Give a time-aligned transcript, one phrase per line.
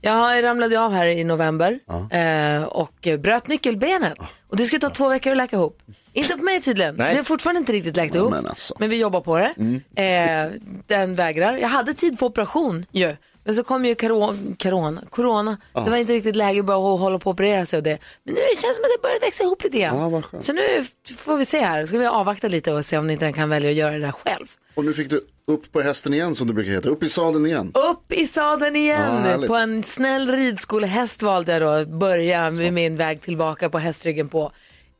[0.00, 1.78] Jag ramlade av här i november
[2.10, 4.18] eh, och bröt nyckelbenet.
[4.48, 5.82] Och det ska ta två veckor att läka ihop.
[6.12, 6.94] Inte på mig tydligen.
[6.94, 7.14] Nej.
[7.14, 8.30] Det är fortfarande inte riktigt läkt ihop.
[8.30, 8.74] men alltså.
[8.78, 9.54] Men vi jobbar på det.
[10.02, 11.56] Eh, den vägrar.
[11.56, 13.16] Jag hade tid för operation ju.
[13.46, 15.02] Men så kom ju karo- corona.
[15.10, 15.56] corona.
[15.72, 17.98] Det var inte riktigt läge att hålla på och operera sig och det.
[18.24, 19.98] Men nu känns det som att det börjar växa ihop lite grann.
[19.98, 20.44] Ja, vad skönt.
[20.44, 20.84] så nu
[21.16, 21.86] får vi se här.
[21.86, 24.12] Ska vi avvakta lite och se om inte den kan välja att göra det där
[24.12, 24.46] själv.
[24.74, 26.88] Och nu fick du upp på hästen igen som det brukar heta.
[26.88, 27.72] Upp i sadeln igen.
[27.74, 29.00] Upp i sadeln igen.
[29.02, 29.48] Ja, härligt.
[29.48, 34.28] på en snäll ridskolehäst valde jag då att börja med min väg tillbaka på hästryggen
[34.28, 34.52] på.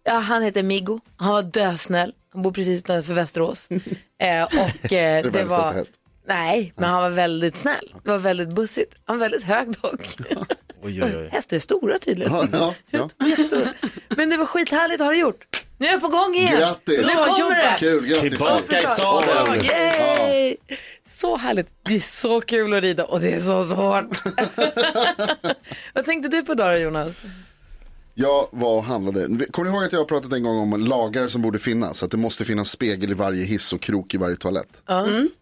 [0.04, 1.00] Ja, han heter Migo.
[1.16, 2.12] Han var dösnäll.
[2.32, 3.68] Han bor precis utanför Västerås.
[4.20, 5.58] eh, och, eh, det världens var...
[5.58, 5.92] bästa häst.
[6.28, 7.94] Nej, men han var väldigt snäll.
[8.04, 8.94] Det var väldigt bussigt.
[9.04, 10.00] Han var väldigt hög dock.
[10.82, 11.28] Oj, oj, oj.
[11.32, 12.32] Hästar är stora tydligen.
[12.32, 12.74] Ja, ja,
[13.50, 13.64] ja.
[14.08, 15.44] Men det var skithärligt att ha det gjort.
[15.78, 16.58] Nu är jag på gång igen.
[16.58, 16.98] Grattis!
[16.98, 17.76] Nu kommer det.
[17.78, 18.20] Kul, grattis.
[18.20, 19.64] Tillbaka i sadeln.
[19.64, 20.56] Yay!
[21.06, 21.66] Så härligt.
[21.82, 24.18] Det är så kul att rida och det är så svårt.
[25.94, 27.24] Vad tänkte du på då Jonas?
[28.18, 29.46] Jag var och handlade.
[29.50, 32.02] Kommer ni ihåg att jag har pratat en gång om lagar som borde finnas?
[32.02, 34.82] Att det måste finnas spegel i varje hiss och krok i varje toalett.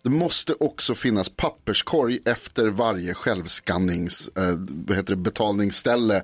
[0.03, 4.43] Det måste också finnas papperskorg efter varje självskannings, eh,
[4.87, 6.23] vad heter det, betalningsställe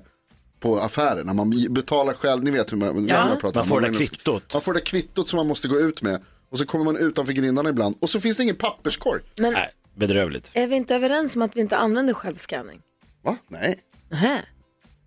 [0.60, 1.26] på affären.
[1.26, 3.28] När man betalar själv, ni vet hur man, ja.
[3.28, 3.68] jag pratar Man om.
[3.68, 4.52] får det går där kvittot.
[4.54, 6.22] Man får det kvittot som man måste gå ut med.
[6.50, 9.22] Och så kommer man utanför grindarna ibland och så finns det ingen papperskorg.
[9.36, 10.50] Men Nej, bedrövligt.
[10.54, 12.80] är vi inte överens om att vi inte använder självskanning?
[13.24, 13.36] Va?
[13.48, 13.78] Nej.
[14.10, 14.44] Nähä.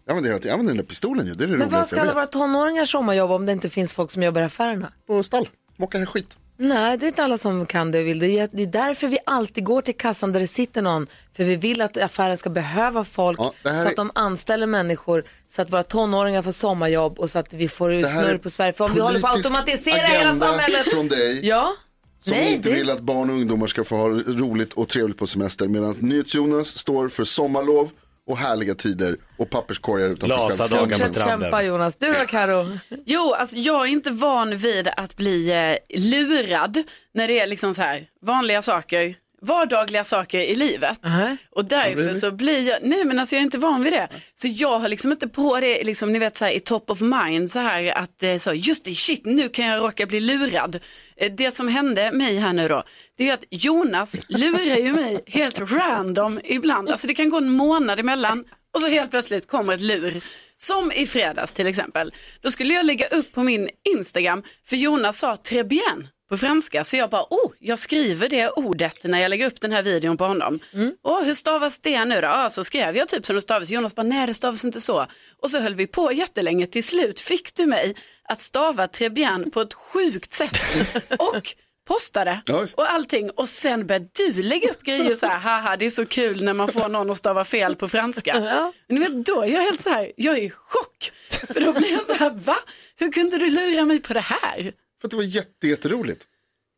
[0.06, 1.34] Jag använder, jag använder den där pistolen ju.
[1.34, 2.36] Det är det Men vad roligaste ska jag alla vet.
[2.36, 4.92] våra tonåringar sommarjobba om det inte finns folk som jobbar i affärerna?
[5.08, 5.50] På stall.
[5.78, 6.38] Mocka här skit.
[6.58, 8.20] Nej, det är inte alla som kan det och vill.
[8.20, 11.08] Det är, det är därför vi alltid går till kassan där det sitter någon.
[11.36, 14.12] För vi vill att affären ska behöva folk Ja, det här så är- att de
[14.16, 18.34] anställer människor så att våra tonåringar får sommarjobb och så att vi får här snurr
[18.34, 18.74] är på Sverige.
[18.74, 20.88] För om vi håller på att politisk automatisera hela agenda samhället.
[20.92, 21.40] från dig.
[21.48, 21.74] Ja.
[22.20, 25.18] Som Nej, inte det- vill att barn och ungdomar ska få ha roligt och trevligt
[25.18, 25.68] på semester.
[25.68, 27.90] Medan NyhetsJonas står för sommarlov
[28.28, 31.42] och härliga tider och papperskorgar utanför Lata dagar på Fortsätt stranden.
[31.42, 31.96] kämpa Jonas.
[31.96, 32.66] Du då Karo?
[33.06, 37.74] Jo, alltså jag är inte van vid att bli eh, lurad när det är liksom
[37.74, 41.00] så här vanliga saker, vardagliga saker i livet.
[41.04, 41.38] Nej.
[41.52, 44.08] Och därför så blir jag, nej men alltså jag är inte van vid det.
[44.36, 47.02] Så jag har liksom inte på det, liksom, ni vet så här i top of
[47.02, 50.80] mind så här att eh, så, just det, shit, nu kan jag råka bli lurad.
[51.18, 52.84] Eh, Det som hände mig här nu då,
[53.18, 56.90] det är att Jonas lurar ju mig helt random ibland.
[56.90, 60.22] Alltså det kan gå en månad emellan och så helt plötsligt kommer ett lur.
[60.58, 62.14] Som i fredags till exempel.
[62.42, 66.84] Då skulle jag lägga upp på min Instagram, för Jonas sa très bien på franska.
[66.84, 70.18] Så jag bara, oh, jag skriver det ordet när jag lägger upp den här videon
[70.18, 70.60] på honom.
[71.02, 72.28] Och hur stavas det nu då?
[72.28, 73.70] Ja, så skrev jag typ som det stavas.
[73.70, 75.06] Jonas bara, nej det stavas inte så.
[75.42, 76.68] Och så höll vi på jättelänge.
[76.68, 80.60] Till slut fick du mig att stava très bien på ett sjukt sätt.
[81.20, 81.56] Och
[81.88, 83.30] postade Ja, och allting.
[83.30, 86.54] Och sen började du lägga upp grejer så här, haha det är så kul när
[86.54, 88.40] man får någon att stava fel på franska.
[88.88, 91.12] Men du vet, då är jag helt så här, jag är i chock.
[91.54, 92.58] För då blir jag så här, va?
[92.96, 94.74] Hur kunde du lura mig på det här?
[95.04, 96.28] För att det var jätte, jätteroligt.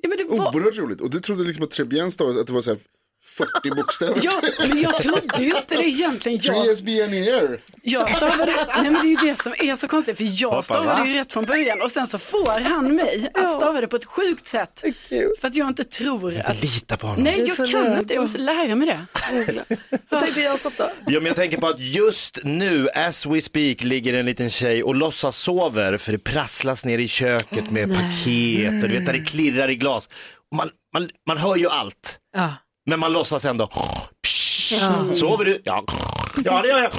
[0.01, 0.55] Ja, men det var...
[0.55, 1.01] Oerhört roligt.
[1.01, 2.79] Och du trodde liksom att Trebien stavades att det var så här
[3.25, 4.19] 40 bokstäver.
[4.23, 6.39] Ja, men jag trodde ju inte det egentligen.
[6.41, 7.57] Jag, here.
[7.81, 11.07] jag stavade, nej men det är ju det som är så konstigt, för jag stavade
[11.07, 14.05] ju rätt från början och sen så får han mig att stava det på ett
[14.05, 14.83] sjukt sätt.
[15.41, 16.61] För att jag inte tror att...
[16.63, 17.23] Lita på honom.
[17.23, 19.05] Nej, jag kan inte, jag måste lära mig det.
[20.09, 20.89] Vad tänkte Jakob då?
[21.07, 24.83] Ja, men jag tänker på att just nu, as we speak, ligger en liten tjej
[24.83, 29.13] och låtsas sover för det prasslas ner i köket med paket och du vet när
[29.13, 30.09] det klirrar i glas.
[30.55, 32.53] Man, man, man hör ju allt, Ja.
[32.85, 33.69] Men man låtsas ändå.
[34.23, 34.73] Psh,
[35.13, 35.61] Sover du?
[35.63, 35.83] Ja.
[36.45, 36.91] ja, det gör jag.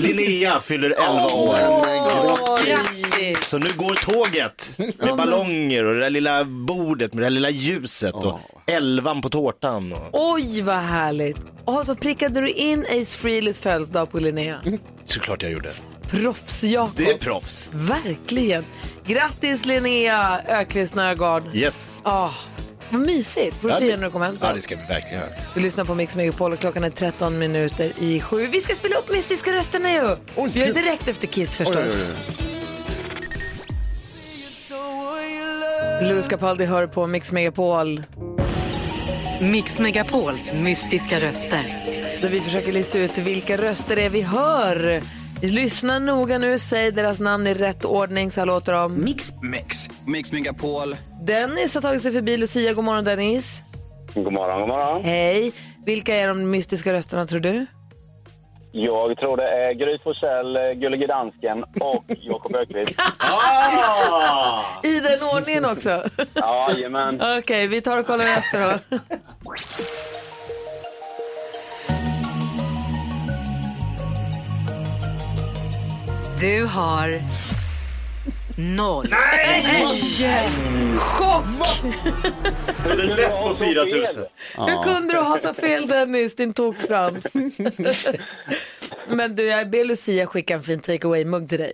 [0.00, 1.56] Linnea fyller 11 år.
[2.66, 3.48] Grattis!
[3.48, 7.50] Så nu går tåget med ballonger och det där lilla bordet med det där lilla
[7.50, 9.92] ljuset och elvan på tårtan.
[9.92, 10.32] Och...
[10.32, 11.36] Oj vad härligt.
[11.64, 14.60] Och så prickade du in Ace Frehleys födelsedag på Linnea.
[15.04, 15.70] Såklart jag gjorde.
[16.10, 16.96] Proffs Jakob.
[16.96, 17.70] Det är proffs.
[17.72, 18.64] Verkligen.
[19.06, 21.42] Grattis Linnea Ökvist Nörgaard.
[21.54, 22.00] Yes.
[22.04, 22.30] Ah,
[22.92, 23.56] vad mysigt.
[23.56, 24.56] Får du Ja, fira det- när du kommer hem Ja, sen.
[24.56, 25.32] det ska vi verkligen göra.
[25.54, 28.46] Vi lyssnar på Mix Megapol och klockan är 13 minuter i sju.
[28.46, 30.16] Vi ska spela upp mystiska rösterna ju.
[30.36, 32.14] Oj, vi gör det direkt efter Kiss förstås.
[34.70, 35.40] Oj, oj,
[36.02, 36.08] oj.
[36.08, 38.02] Louis Capaldi hör på Mix Megapol.
[39.40, 41.76] Mix Megapols mystiska röster.
[42.22, 45.02] Där vi försöker lista ut vilka röster det är vi hör
[45.42, 49.04] Lyssna noga nu, säg deras namn i rätt ordning så här låter de.
[49.04, 49.32] Mix.
[49.42, 49.88] Mix.
[50.06, 50.96] Mix Megapol.
[51.22, 52.72] Dennis har tagit sig förbi Lucia.
[52.72, 53.62] God morgon Dennis.
[54.14, 55.04] God morgon, god morgon.
[55.04, 55.52] Hej.
[55.86, 57.66] Vilka är de mystiska rösterna tror du?
[58.72, 62.94] Jag tror det är Gry Forssell, eh, Gullige Dansken och Jakob Öqvist.
[63.18, 64.62] Ah!
[64.82, 66.02] I den ordningen också?
[66.34, 67.22] Jajamän.
[67.38, 68.98] Okej, vi tar och kollar efter då.
[76.42, 77.20] Du har
[78.56, 79.06] noll.
[80.96, 81.44] Chock!
[82.84, 84.24] Det är lätt på 4000.
[84.54, 87.26] Hur kunde du ha så fel Dennis, din tokfrans?
[89.08, 91.72] Men du, jag ber Lucia skicka en fin take away-mugg till dig.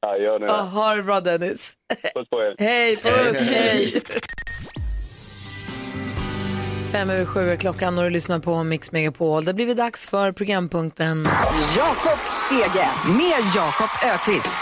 [0.00, 0.52] Ja, gör det.
[0.52, 1.72] ha det bra Dennis.
[2.14, 2.54] Puss på er.
[2.58, 4.02] Hej, puss, hej.
[6.92, 9.44] Fem över sju är klockan och du lyssnar på Mix Megapol.
[9.44, 11.28] Det har blivit dags för programpunkten
[11.76, 14.60] Jakob Stege med Jakob Ökvist.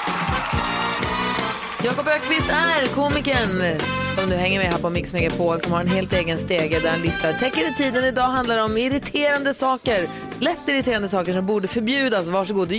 [1.84, 3.80] Jakob Ökvist är komikern
[4.18, 6.90] som nu hänger med här på Mix Megapol som har en helt egen stege där
[6.90, 8.04] han listar täcker i tiden.
[8.04, 10.06] Idag handlar det om irriterande saker,
[10.40, 12.28] lätt irriterande saker som borde förbjudas.
[12.28, 12.72] Varsågod,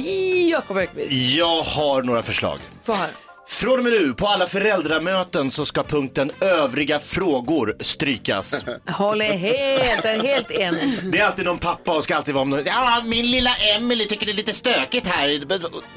[0.51, 1.12] Jakob Ökvist.
[1.12, 2.59] Jag har några förslag.
[2.83, 3.31] Få höra.
[3.47, 8.65] Från och med nu, på alla föräldramöten så ska punkten övriga frågor strykas.
[8.88, 10.99] Håller helt, är helt enig.
[11.11, 14.07] Det är alltid någon pappa och ska alltid vara om någon, ja, min lilla Emily
[14.07, 15.41] tycker det är lite stökigt här.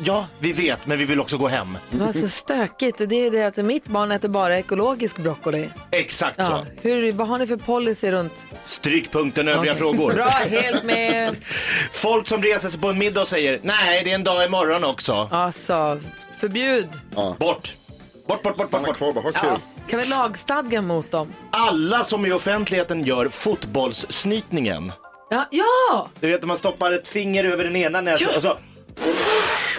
[0.05, 1.79] Ja, vi vet, men vi vill också gå hem.
[1.91, 2.99] Vad så stökigt.
[2.99, 5.69] Det är det att mitt barn äter bara ekologisk broccoli.
[5.91, 6.45] Exakt Ja.
[6.45, 6.67] så.
[6.89, 8.47] Hur, vad har ni för policy runt?
[8.65, 9.79] Stryk punkten övriga Okej.
[9.81, 10.13] frågor.
[10.13, 11.37] Bra, helt med.
[11.93, 14.85] Folk som reser sig på en middag och säger, nej det är en dag imorgon
[14.85, 15.29] också.
[15.33, 16.01] Alltså,
[16.41, 16.89] förbjud.
[17.15, 17.39] Bort.
[17.39, 17.75] Bort,
[18.27, 18.97] bort, bort, bort, Stanna bort.
[18.97, 19.59] kvar bara, ha kul.
[19.89, 21.33] Kan vi lagstadga mot dem?
[21.51, 24.93] Alla som i offentligheten gör fotbollssnytningen.
[25.31, 26.09] Ja, ja!
[26.21, 28.57] Du vet när man stoppar ett finger över den ena näsan och så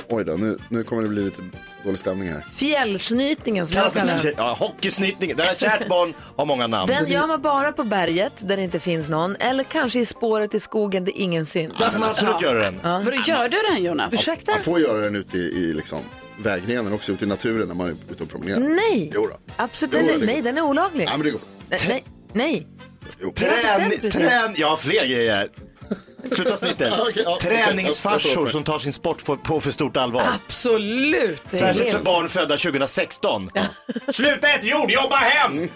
[0.10, 1.42] Oj då, nu, nu kommer det bli lite
[1.86, 2.46] dålig stämning här.
[2.54, 4.34] fjällsnytningen som jag kallar den.
[4.38, 5.38] Ja, hockeysnytningen.
[5.38, 6.88] Det här kärt barn har många namn.
[6.92, 10.54] Den gör man bara på berget där det inte finns någon eller kanske i spåret
[10.54, 11.74] i skogen där ingen syns.
[11.80, 12.80] Där får man absolut göra den.
[12.84, 14.14] Vadå, gör du den Jonas?
[14.14, 14.52] Ursäkta?
[14.52, 16.00] Man får göra den ute i, i liksom,
[16.38, 18.60] vägrenen också, ute i naturen när man är ute och promenerar.
[18.60, 19.38] Nej, Jo då.
[19.56, 21.06] absolut Jo, nej, det nej, den är olaglig.
[21.08, 21.42] Ja, men det går.
[21.70, 22.04] Nej,
[22.34, 22.68] nej.
[23.22, 23.32] Jo.
[23.36, 24.22] Trän, bestämt precis.
[24.22, 25.48] trän, jag har fler grejer.
[26.32, 26.58] Sluta.
[26.86, 27.38] Ja, okej, ja.
[27.42, 30.24] Träningsfarsor som tar sin sport för- på för stort allvar.
[30.46, 31.42] Absolut.
[31.48, 33.50] Särskilt för barn födda 2016.
[34.12, 35.58] Sluta äta jord, jobba hem!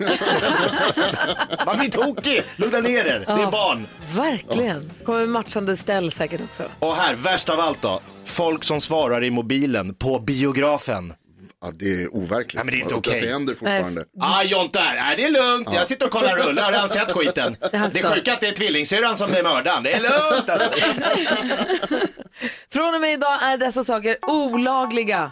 [1.66, 3.88] Man blir tokig, lugna ner er, det är barn.
[4.16, 4.92] Verkligen.
[5.06, 6.64] Kommer matchande ställ säkert också.
[6.80, 8.02] Och här, värst av allt då.
[8.26, 11.14] Folk som svarar i mobilen på biografen.
[11.62, 12.54] Ja, det är overkligt.
[12.54, 13.18] Nej, men det är inte Att- okej.
[13.20, 14.06] Att det händer fortfarande.
[14.22, 17.12] Ah, Jonte här, nej det är lugnt, jag sitter och kollar rullar, har redan sett
[17.12, 17.56] skiten.
[17.72, 20.70] Det är sjuka att det är tvillingsyrran som är mördaren, det är lugnt alltså.
[22.74, 25.32] Från och med idag är dessa saker olagliga.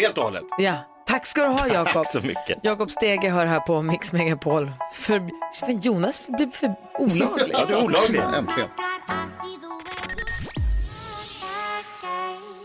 [0.00, 0.44] Helt och hållet.
[0.58, 0.74] Ja,
[1.06, 1.92] tack ska du ha Jakob.
[1.92, 2.58] Tack så mycket.
[2.62, 4.72] Jakob Stege hör här på Mix Megapol.
[4.92, 5.22] För,
[5.66, 7.50] för Jonas blir för olaglig.
[7.58, 8.22] Ja, det är olagligt.
[8.36, 8.68] Äntligen.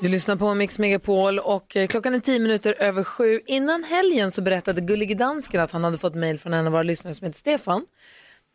[0.01, 3.41] Du lyssnar på Mix Megapol och eh, klockan är tio minuter över sju.
[3.45, 6.83] Innan helgen så berättade Gullige Dansken att han hade fått mejl från en av våra
[6.83, 7.85] lyssnare som heter Stefan.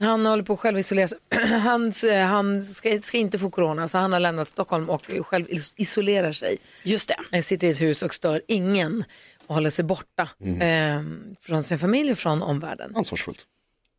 [0.01, 1.19] Han håller på att självisolera sig.
[1.63, 5.47] Han, eh, han ska, ska inte få corona så han har lämnat Stockholm och själv
[5.51, 6.57] is- isolerar sig.
[6.83, 7.37] Just det.
[7.39, 9.05] Eh, Sitter i ett hus och stör ingen
[9.47, 10.29] och håller sig borta
[10.61, 11.03] eh,
[11.41, 12.97] från sin familj och från omvärlden.
[12.97, 13.47] Ansvarsfullt.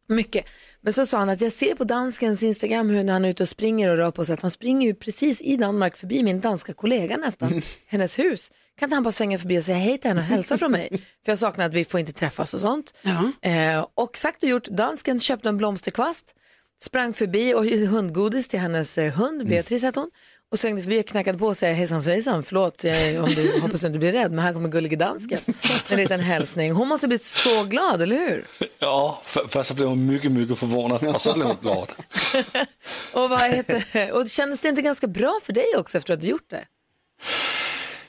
[0.08, 0.46] Mycket.
[0.86, 3.44] Men så sa han att jag ser på danskens Instagram hur när han är ute
[3.44, 6.42] och springer och rör på sig att han springer ju precis i Danmark förbi min
[6.42, 8.51] danska kollega nästan, hennes hus.
[8.80, 10.89] Kan inte han bara svänga förbi och säga hej till henne och hälsa från mig?
[11.25, 12.94] För jag saknar att vi får inte träffas och sånt.
[13.01, 13.50] Ja.
[13.50, 16.36] Eh, och sagt och gjort, dansken köpte en blomsterkvast,
[16.80, 20.12] sprang förbi och hundgodis till hennes eh, hund, Beatrice hette hon.
[20.55, 23.81] Och svängde förbi och knackade på och sa hejsan svejsan, förlåt jag, om du hoppas
[23.81, 25.39] du inte blir rädd, men här kommer gullige dansken.
[25.89, 26.71] En liten hälsning.
[26.71, 28.47] Hon måste ha blivit så glad, eller hur?
[28.79, 31.91] Ja, för, först så blev hon mycket, mycket förvånad och så blev hon glad.
[33.13, 34.12] Och, vad heter det?
[34.12, 36.65] och kändes det inte ganska bra för dig också efter att du gjort det?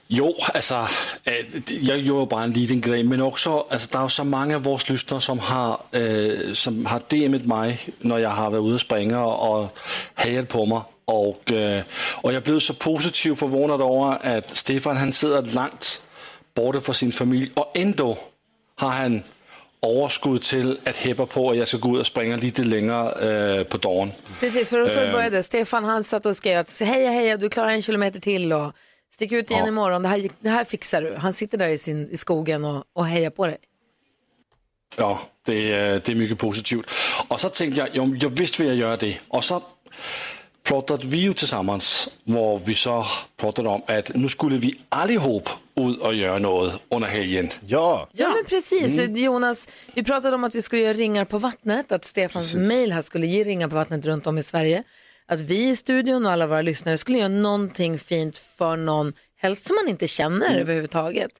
[0.09, 0.87] Jo, alltså,
[1.27, 1.45] øh,
[1.89, 4.79] jag ju bara en liten grej, men också, alltså, det är så många av våra
[4.89, 9.25] lyssnare som har, øh, som har DM'et mig när jag har varit ute och springa
[9.25, 9.79] och
[10.15, 10.81] hejat på mig.
[11.07, 11.83] Och, øh,
[12.25, 16.03] jag blev så positivt förvånad över att Stefan han sitter långt
[16.55, 18.19] borta från sin familj och ändå
[18.79, 19.23] har han
[19.83, 23.67] överskott till att heppa på att jag ska gå ut och springa lite längre øh,
[23.67, 24.13] på dagen.
[24.41, 27.83] Precis, för så började Stefan han satt och skrev att heja heja du klarar en
[27.83, 28.73] kilometer till och
[29.15, 29.69] stick ut igen Ja.
[29.69, 31.15] imorgon, det här, det här fixar du.
[31.17, 33.59] Han sitter där i, sin, i skogen och, och hejar på dig.
[34.97, 36.91] Ja, det är, det är mycket positivt.
[37.29, 39.19] Och så tänkte jag, jo, jag visst vill jag göra det.
[39.29, 39.63] Och så
[40.67, 43.05] pratade vi ju tillsammans, där vi så
[43.37, 47.49] pratade om att nu skulle vi allihop ut och göra något under helgen.
[47.67, 49.09] Ja, Ja, men precis.
[49.09, 53.03] Jonas, vi pratade om att vi skulle göra ringar på vattnet, att Stefans mail här
[53.03, 54.83] skulle ge ringar på vattnet runt om i Sverige.
[55.27, 59.67] Att vi i studion och alla våra lyssnare skulle göra någonting fint för någon, helst
[59.67, 61.31] som man inte känner överhuvudtaget.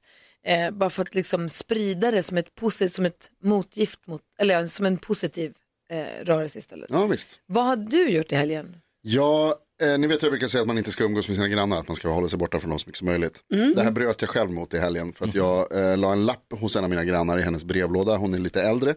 [0.45, 4.59] Eh, bara för att liksom sprida det som ett, posit- som ett motgift, mot, eller
[4.61, 5.53] ja, som en positiv
[5.91, 6.89] eh, rörelse istället.
[6.91, 7.29] Ja, visst.
[7.45, 8.75] Vad har du gjort i helgen?
[9.09, 11.79] Ja, eh, ni vet jag brukar säga att man inte ska umgås med sina grannar,
[11.79, 13.43] att man ska hålla sig borta från dem så mycket som möjligt.
[13.75, 16.53] Det här bröt jag själv mot i helgen för att jag eh, la en lapp
[16.59, 18.95] hos en av mina grannar i hennes brevlåda, hon är lite äldre.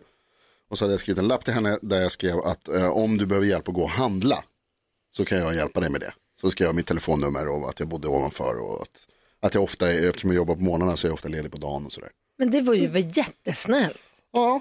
[0.70, 3.18] Och så hade jag skrivit en lapp till henne där jag skrev att eh, om
[3.18, 4.44] du behöver hjälp att gå och handla
[5.16, 6.12] så kan jag hjälpa dig med det.
[6.40, 9.06] Så skrev jag mitt telefonnummer och att jag bodde ovanför och att,
[9.40, 11.86] att jag ofta, eftersom jag jobbar på morgnarna så är jag ofta ledig på dagen
[11.86, 12.10] och sådär.
[12.38, 14.02] Men det var ju väl jättesnällt.
[14.32, 14.60] Ja,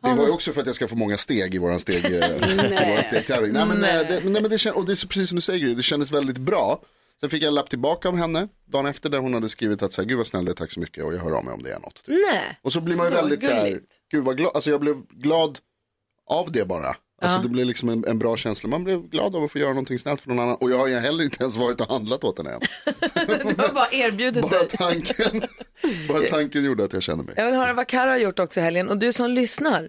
[0.00, 2.10] det var ju också för att jag ska få många steg i våran steg, eh,
[2.12, 3.52] i våran stegtävling.
[3.52, 5.82] Nej, men, eh, det, nej, men det, och det är precis som du säger, det
[5.82, 6.82] kändes väldigt bra.
[7.20, 9.92] Sen fick jag en lapp tillbaka av henne dagen efter där hon hade skrivit att
[9.92, 11.62] så här, gud vad snäll du tack så mycket och jag hör av mig om
[11.62, 12.02] det är något.
[12.06, 12.58] Nej.
[12.62, 13.92] Och så blir man ju väldigt så här, gulligt.
[14.10, 15.58] gud vad glad, alltså jag blev glad
[16.26, 16.96] av det bara.
[17.22, 19.68] Alltså det blev liksom en, en bra känsla, man blev glad av att få göra
[19.70, 20.56] någonting snällt för någon annan.
[20.60, 22.60] Och jag har heller inte ens varit och handlat åt henne än.
[23.56, 25.42] Du har bara erbjudit Bara tanken,
[26.08, 27.34] bara tanken gjorde att jag kände mig.
[27.36, 28.88] Jag vill höra vad Karo har gjort också i helgen.
[28.88, 29.88] Och du som lyssnar,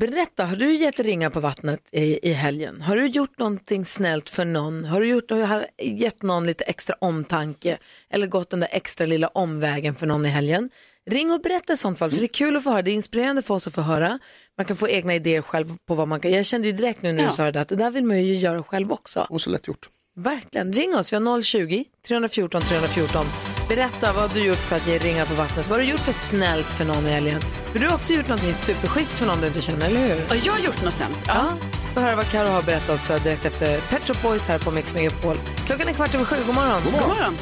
[0.00, 2.80] berätta, har du gett ringar på vattnet i, i helgen?
[2.80, 4.84] Har du gjort någonting snällt för någon?
[4.84, 7.78] Har du gjort, har du gett någon lite extra omtanke?
[8.10, 10.70] Eller gått den där extra lilla omvägen för någon i helgen?
[11.10, 12.82] Ring och berätta i sånt fall, för det är kul att få höra.
[12.82, 14.18] Det är inspirerande för oss att få höra.
[14.58, 16.30] Man kan få egna idéer själv på vad man kan.
[16.32, 17.32] Jag kände ju direkt nu när du Ja.
[17.32, 19.26] sa det att det där vill man ju göra själv också.
[19.30, 19.88] Och så lätt gjort.
[20.16, 20.72] Verkligen.
[20.72, 23.26] Ring oss, vi har 020-314 314.
[23.68, 25.68] Berätta vad du gjort för att ge ringar på vattnet.
[25.68, 27.40] Vad har du gjort för snällt för någon i helgen?
[27.72, 30.24] För du har också gjort något superschysst för någon du inte känner, eller hur?
[30.28, 31.18] Ja, jag har gjort något snällt.
[31.26, 31.46] Ja.
[31.94, 32.00] Ja.
[32.02, 35.36] Höra vad Karo har berättat också direkt efter Pet Shop Boys här på Mix Megapol.
[35.66, 36.80] Klockan är kvart över sju, god morgon.
[36.84, 37.36] God God morgon.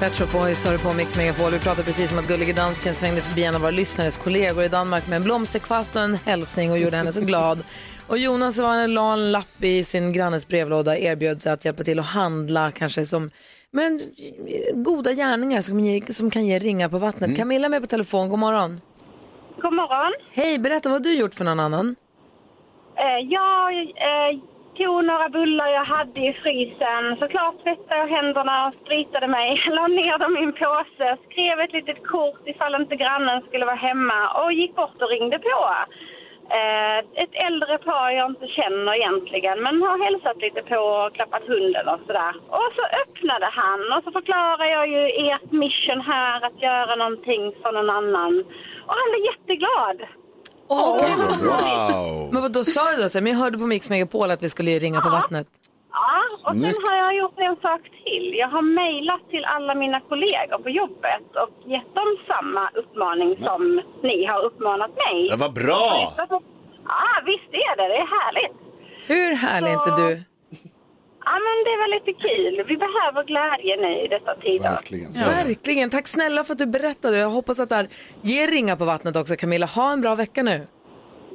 [0.00, 1.50] Pet Shop Boys har du på Mix Megapol.
[1.50, 4.68] Vi pratade precis om att Gullige Dansken svängde förbi en av våra lyssnares kollegor i
[4.68, 7.64] Danmark med en blomsterkvast och en hälsning och gjorde henne så glad.
[8.06, 11.84] Och Jonas var en, la en lapp i sin grannes brevlåda erbjöd sig att hjälpa
[11.84, 13.30] till att handla kanske som
[13.70, 14.00] men,
[14.74, 17.36] goda gärningar som, ge, som kan ge ringar på vattnet.
[17.36, 18.80] Camilla är med på telefon, god morgon.
[19.62, 20.12] God morgon.
[20.32, 21.96] Hej, berätta vad du gjort för någon annan.
[22.96, 24.40] Eh, jag eh,
[24.80, 27.04] tog några bullar jag hade i frysen.
[27.20, 29.48] Såklart tvättade jag händerna och spritade mig.
[29.76, 33.84] La ner dem i en påse, skrev ett litet kort ifall inte grannen skulle vara
[33.88, 35.58] hemma och gick bort och ringde på.
[36.58, 41.46] Eh, ett äldre par jag inte känner egentligen men har hälsat lite på och klappat
[41.52, 42.34] hunden och sådär.
[42.48, 47.52] Och så öppnade han och så förklarade jag ju ert mission här att göra någonting
[47.62, 48.44] för någon annan.
[48.86, 49.98] Och han blev jätteglad
[50.70, 52.28] wow.
[52.32, 53.08] Men vad då sa du då?
[53.08, 55.46] Så här, Men jag hörde på Mix Megapol att vi skulle ringa på vattnet.
[55.92, 58.34] Ja, och sen har jag gjort en sak till.
[58.42, 63.80] Jag har mejlat till alla mina kollegor på jobbet och gett dem samma uppmaning som
[64.02, 65.28] ni har uppmanat mig.
[65.30, 66.14] Det var bra.
[66.86, 67.88] Ja, visst är det.
[67.88, 68.56] Det är härligt.
[69.06, 70.22] Hur härlig är inte du?
[71.24, 72.64] Ja, men det var lite kul.
[72.68, 74.70] Vi behöver glädje nu i dessa tider.
[74.70, 75.12] Verkligen.
[75.12, 75.90] Verkligen.
[75.90, 77.18] Tack snälla för att du berättade.
[77.18, 77.88] Jag hoppas att det här
[78.22, 79.66] ger ringar på vattnet också Camilla.
[79.66, 80.66] Ha en bra vecka nu.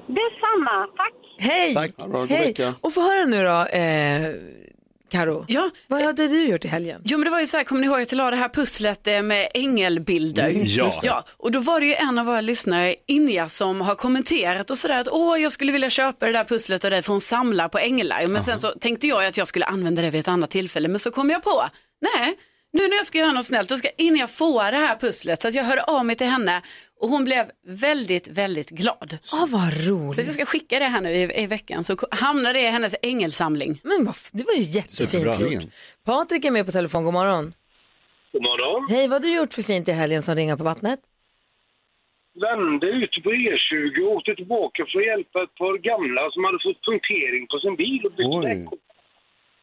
[0.08, 0.88] Detsamma.
[0.98, 1.14] Tack.
[1.38, 1.74] Hej!
[1.74, 1.92] Tack.
[2.30, 2.54] Hej!
[2.82, 4.65] Och få höra nu då, eh,
[5.10, 5.46] Karo.
[5.48, 5.70] Ja.
[5.88, 7.02] Vad hade du gjort i helgen?
[7.06, 8.50] Jo men det var ju så här, kommer ni ihåg att jag la det här
[8.50, 10.52] pusslet eh, med ängelbilder?
[10.66, 11.00] ja.
[11.04, 11.24] ja.
[11.38, 15.00] Och då var det ju en av våra lyssnare, Inja, som har kommenterat och sådär
[15.00, 17.78] att åh jag skulle vilja köpa det där pusslet av dig för hon samlar på
[17.78, 18.28] änglar.
[18.28, 21.00] Men sen så tänkte jag att jag skulle använda det vid ett annat tillfälle men
[21.00, 21.64] så kom jag på,
[22.02, 22.38] nej
[22.76, 25.48] nu när jag ska göra något snällt då ska Inja få det här pusslet så
[25.48, 26.62] att jag hörde av mig till henne
[27.02, 29.18] och hon blev väldigt, väldigt glad.
[29.34, 30.20] Åh, vad Så roligt.
[30.20, 32.96] att jag ska skicka det här nu i, i veckan så hamnar det i hennes
[33.02, 33.80] ängelsamling.
[33.84, 35.64] Men vad, det var ju jättefint gjort.
[36.06, 37.54] Patrik är med på telefon, god morgon.
[38.32, 38.88] God morgon.
[38.90, 41.00] Hej, vad har du gjort för fint i helgen som ringar på vattnet?
[42.42, 46.60] Vände ute på E20 och åkte tillbaka för att hjälpa ett par gamla som hade
[46.66, 48.64] fått punktering på sin bil och bytt däck.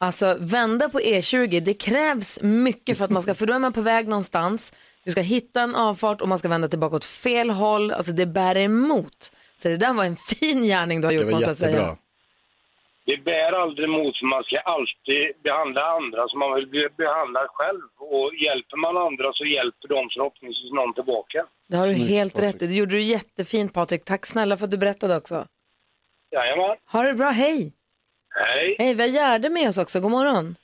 [0.02, 3.72] Alltså vända på E20, det krävs mycket för att man ska, för då är man
[3.72, 4.72] på väg någonstans,
[5.04, 8.26] du ska hitta en avfart och man ska vända tillbaka åt fel håll, alltså det
[8.26, 9.32] bär emot.
[9.56, 11.70] Så det där var en fin gärning du har gjort Det var måste jag säga.
[11.70, 11.96] jättebra.
[13.06, 17.46] Det bär aldrig emot för man ska alltid behandla andra som man vill bli behandlad
[17.58, 17.80] själv.
[18.14, 21.46] Och hjälper man andra så hjälper de förhoppningsvis någon tillbaka.
[21.68, 22.54] Det har du Snyggt, helt Patrik.
[22.54, 22.66] rätt i.
[22.66, 24.04] Det gjorde du jättefint Patrik.
[24.04, 25.46] Tack snälla för att du berättade också.
[26.32, 26.76] Jajamän.
[26.92, 27.72] Ha det bra, hej!
[28.34, 28.76] Hej.
[28.78, 30.56] Hej, vi har Gärde med oss också, god morgon.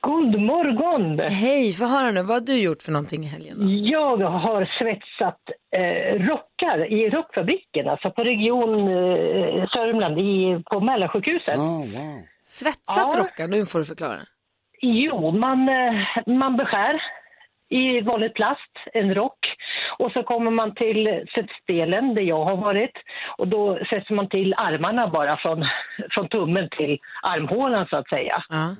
[0.00, 1.18] God morgon!
[1.18, 3.56] Hej, få höra nu, vad har du gjort för någonting i helgen?
[3.58, 3.66] Då?
[3.70, 5.40] Jag har svetsat
[5.76, 11.56] eh, rockar i rockfabriken, alltså på Region eh, Sörmland i, på Mälarsjukhuset.
[11.56, 12.18] Oh, wow.
[12.42, 13.20] Svetsat Ja.
[13.20, 14.20] rockar, nu får du förklara.
[14.82, 15.94] Jo, man, eh,
[16.26, 17.02] man beskär
[17.68, 19.38] i vanlig plast en rock
[19.98, 22.92] och så kommer man till sättsdelen där jag har varit
[23.38, 25.64] och då sätter man till armarna bara från,
[26.10, 28.44] från tummen till armhålan så att säga.
[28.48, 28.76] Ja.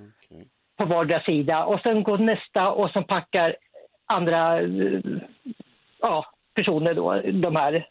[0.78, 3.56] på vardera sida och sen går nästa och som packar
[4.06, 4.60] andra
[6.00, 7.86] ja, personer då, de här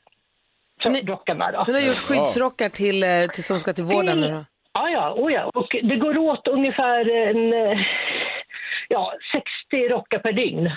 [0.76, 1.64] Så ni- rockarna då.
[1.64, 4.46] Så du har gjort skyddsrockar till, eh, till som ska till vården då?
[4.74, 5.44] Ja, ja, oh ja.
[5.54, 7.78] Och det går åt ungefär en, eh,
[8.88, 9.14] ja,
[9.70, 10.72] 60 rockar per dygn.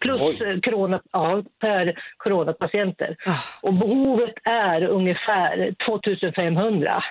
[0.00, 3.16] Plus eh, corona, ja, per coronapatienter.
[3.26, 3.68] Ah.
[3.68, 7.04] Och behovet är ungefär 2500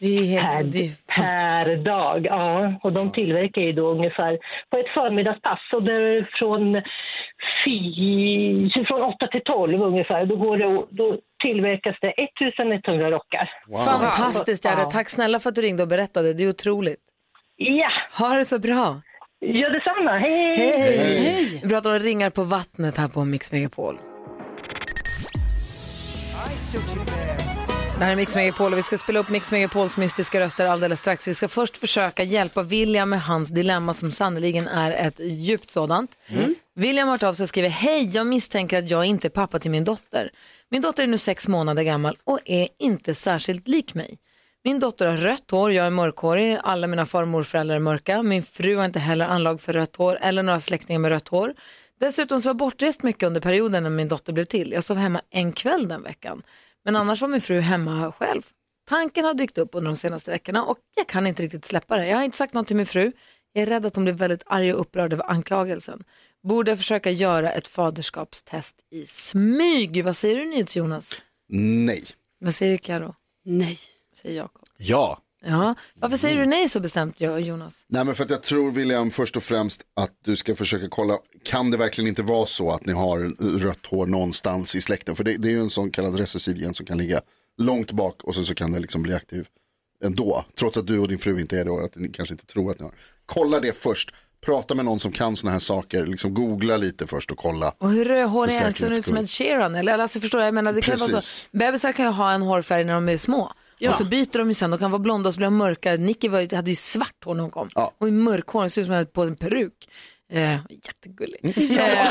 [0.00, 0.72] Det är ju per, helt...
[0.72, 2.26] Det är, per dag.
[2.26, 4.38] Ja, och de tillverkar ju då ungefär
[4.70, 5.60] på ett förmiddagspass.
[5.72, 6.82] Och det är från,
[7.64, 10.26] fy, från 8 till 12 ungefär.
[10.26, 13.50] Då, går det, då tillverkas det 1100 rockar.
[13.84, 14.80] fantastiskt, Gerda.
[14.80, 14.90] Ja.
[14.90, 16.34] Tack snälla för att du ringde och berättade.
[16.34, 17.00] Det är otroligt.
[17.56, 19.00] Ja, Ha det så bra.
[19.52, 20.18] Gör detsamma.
[20.18, 20.56] Hej!
[20.56, 21.60] Hej!
[21.62, 23.98] Vi pratar om ringar på vattnet här på Mix Megapol.
[27.98, 31.00] Det här är Mix Megapol och vi ska spela upp Mix Megapols mystiska röster alldeles
[31.00, 31.28] strax.
[31.28, 36.10] Vi ska först försöka hjälpa William med hans dilemma som sannoliken är ett djupt sådant.
[36.74, 39.58] William har hört av sig och skriver Hej, jag misstänker att jag inte är pappa
[39.58, 40.30] till min dotter.
[40.70, 44.18] Min dotter är nu sex månader gammal och är inte särskilt lik mig.
[44.66, 48.22] Min dotter har rött hår, jag är mörkhårig, alla mina far och morföräldrar är mörka.
[48.22, 51.54] Min fru har inte heller anlag för rött hår eller några släktingar med rött hår.
[52.00, 54.72] Dessutom så var jag bortrest mycket under perioden när min dotter blev till.
[54.72, 56.42] Jag sov hemma en kväll den veckan.
[56.84, 58.42] Men annars var min fru hemma själv.
[58.88, 62.06] Tanken har dykt upp under de senaste veckorna och jag kan inte riktigt släppa det.
[62.06, 63.12] Jag har inte sagt något till min fru.
[63.52, 66.04] Jag är rädd att hon blir väldigt arg och upprörd över anklagelsen.
[66.48, 70.04] Borde jag försöka göra ett faderskapstest i smyg?
[70.04, 71.22] Vad säger du Jonas?
[71.48, 72.04] Nej.
[72.38, 73.14] Vad säger du Karo?
[73.44, 73.78] Nej.
[74.24, 74.68] Säger Jakob.
[74.78, 75.20] Ja.
[75.46, 77.84] Ja, varför säger du nej så bestämt Jonas?
[77.86, 81.18] Nej men för att jag tror William först och främst att du ska försöka kolla,
[81.42, 83.18] kan det verkligen inte vara så att ni har
[83.58, 85.16] rött hår någonstans i släkten?
[85.16, 87.20] För det, det är ju en sån kallad recessiv gen som kan ligga
[87.58, 89.46] långt bak och sen så kan det liksom bli aktiv
[90.04, 90.44] ändå.
[90.58, 92.70] Trots att du och din fru inte är det och att ni kanske inte tror
[92.70, 92.94] att ni har.
[93.26, 94.14] Kolla det först,
[94.46, 97.74] prata med någon som kan såna här saker, liksom googla lite först och kolla.
[97.78, 98.74] Och hur rödhårig är han?
[98.74, 99.74] Ser ut som en Sheeran?
[99.74, 101.16] Eller alltså förstår jag, jag menar det kan ju vara så.
[101.16, 101.48] Precis.
[101.52, 103.52] Bebisar kan ju ha en hårfärg när de är små.
[103.90, 105.92] Och så byter de ju sen, de kan vara blonda och så blir de mörka.
[105.92, 107.68] Nicky var, hade ju svart hår när hon kom.
[107.74, 107.92] Ja.
[107.98, 109.88] Och mörkhår, hon ser ut som att på en peruk.
[110.32, 111.40] Eh, jättegullig.
[111.56, 111.78] Mm.
[111.78, 112.06] Eh,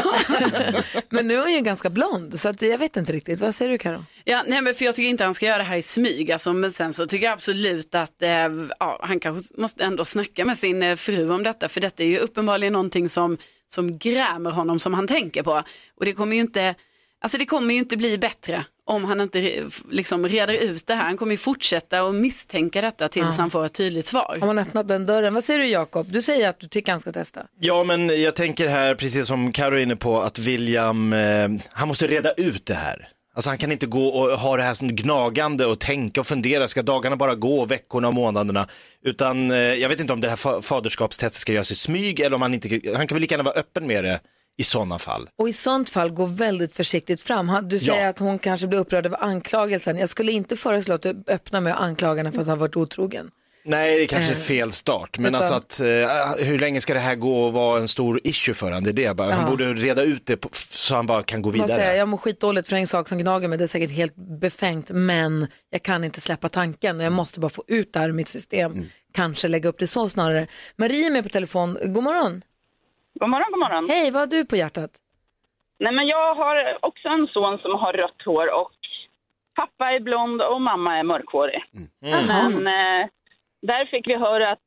[1.09, 3.39] men nu är hon ju ganska blond, så att jag vet inte riktigt.
[3.39, 4.05] Vad säger du Karo?
[4.23, 6.31] Ja, nej, men för jag tycker inte han ska göra det här i smyg.
[6.31, 8.29] Alltså, men sen så tycker jag absolut att eh,
[8.79, 11.69] ja, han kanske måste ändå snacka med sin eh, fru om detta.
[11.69, 15.63] För detta är ju uppenbarligen någonting som, som grämer honom som han tänker på.
[15.97, 16.75] Och det kommer ju inte,
[17.23, 21.03] alltså det kommer ju inte bli bättre om han inte liksom reder ut det här.
[21.03, 24.37] Han kommer ju fortsätta och misstänka detta tills han får ett tydligt svar.
[24.39, 25.33] Har man öppnat den dörren?
[25.33, 26.07] Vad säger du Jakob?
[26.11, 27.41] Du säger att du tycker han ska testa.
[27.59, 31.87] Ja, men jag tänker här, precis som Karo är inne på, att William, eh, han
[31.87, 33.09] måste reda ut det här.
[33.35, 36.67] Alltså han kan inte gå och ha det här som gnagande och tänka och fundera,
[36.67, 38.67] ska dagarna bara gå, veckorna och månaderna?
[39.05, 42.35] Utan eh, jag vet inte om det här fa- faderskapstestet ska göras i smyg eller
[42.35, 44.19] om han inte, han kan väl lika gärna vara öppen med det
[44.57, 45.29] i sådana fall.
[45.39, 47.49] Och i sånt fall gå väldigt försiktigt fram.
[47.49, 48.09] Han- Du säger Ja.
[48.09, 49.97] att hon kanske blir upprörd över anklagelsen.
[49.97, 52.75] Jag skulle inte föreslå att du öppnar med att anklaga henne för att ha varit
[52.77, 53.29] otrogen.
[53.65, 56.93] Nej, det kanske är Eh, fel start, men utan- alltså att eh, hur länge ska
[56.93, 58.83] det här gå och vara en stor issue för honom?
[58.83, 59.49] Det är det jag bara, han Ja.
[59.49, 60.39] borde reda ut det
[60.69, 61.67] så han bara kan gå vidare.
[61.75, 64.89] säger, jag mår skitdåligt för en sak som gnager mig, det är säkert helt befängt,
[64.91, 68.13] men jag kan inte släppa tanken och jag måste bara få ut det här ur
[68.13, 68.71] mitt system.
[68.71, 68.85] Mm.
[69.13, 70.47] Kanske lägga upp det så snarare.
[70.75, 72.41] Marie är med på telefon, god morgon.
[73.19, 73.89] God morgon, god morgon.
[73.89, 74.91] Hej, vad har du på hjärtat?
[75.79, 78.71] Nej, men jag har också en son som har rött hår och
[79.55, 81.63] pappa är blond och mamma är mörkhårig.
[82.01, 83.07] Men eh,
[83.61, 84.59] där fick vi höra att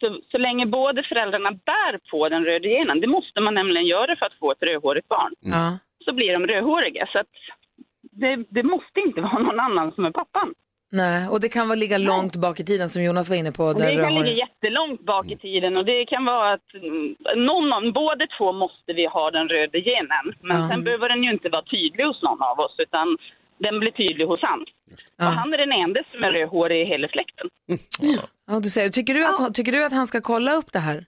[0.00, 4.16] så, så länge båda föräldrarna bär på den röda genen, det måste man nämligen göra
[4.16, 5.78] för att få ett rödhårigt barn, Ja.
[6.04, 7.08] så blir de rödhåriga.
[7.12, 7.26] Så att
[8.00, 10.54] det, det måste inte vara någon annan som är pappan.
[10.90, 13.72] Nej, och det kan väl ligga långt bak i tiden som Jonas var inne på.
[13.72, 17.16] Där det kan har- ligga jättelångt bak i tiden och det kan vara att mm,
[17.46, 20.26] någon av, båda två måste vi ha den röda genen.
[20.42, 20.68] Men Ja.
[20.68, 23.18] sen behöver den ju inte vara tydlig hos någon av oss utan
[23.58, 24.64] den blir tydlig hos han.
[25.18, 25.26] Ja.
[25.26, 27.46] Och han är den enda som är rödhårig i hela släkten.
[28.46, 31.04] Ja, du säger, tycker, du att, tycker du att han ska kolla upp det här?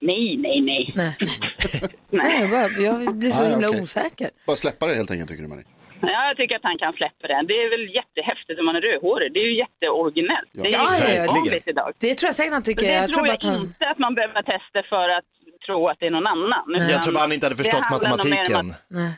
[0.00, 0.92] Nej, nej, nej.
[0.94, 1.16] Nej,
[2.10, 3.82] Nej jag, bara, jag blir så Nej, himla okej.
[3.82, 4.30] osäker.
[4.46, 5.64] Bara släppa det helt enkelt tycker du Marie?
[6.00, 7.42] Ja, jag tycker att han kan släppa det.
[7.48, 9.32] Det är väl jättehäftigt om man är rödhårig.
[9.32, 10.48] Det är ju jätteoriginellt.
[10.52, 11.32] Det är Ja, ju ja, ja.
[11.32, 11.92] vanligt idag.
[11.98, 12.86] Det tror jag säkert han tycker.
[12.86, 13.54] det Jag tror tror bara jag att han...
[13.54, 15.24] inte att man behöver testa för att
[15.66, 16.64] tro att det är någon annan.
[16.66, 16.90] Nej.
[16.90, 18.74] Jag tror bara han inte hade förstått matematiken.
[18.88, 19.12] Nej.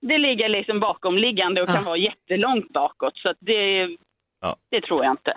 [0.00, 3.16] Det ligger liksom bakomliggande och kan vara jättelångt bakåt.
[3.16, 3.86] Så att det,
[4.70, 5.32] det tror jag inte.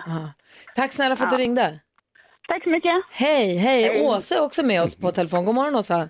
[0.74, 1.78] Tack snälla för att du ringde.
[2.48, 2.92] Tack så mycket.
[3.10, 4.00] Hej, hej.
[4.06, 5.44] Åsa är också med oss på telefon.
[5.44, 6.08] God morgon Åsa.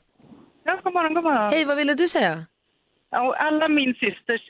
[0.65, 1.51] Ja, god morgon, god morgon.
[1.51, 2.45] Hej, vad ville du säga?
[3.11, 4.41] Ja, alla min systers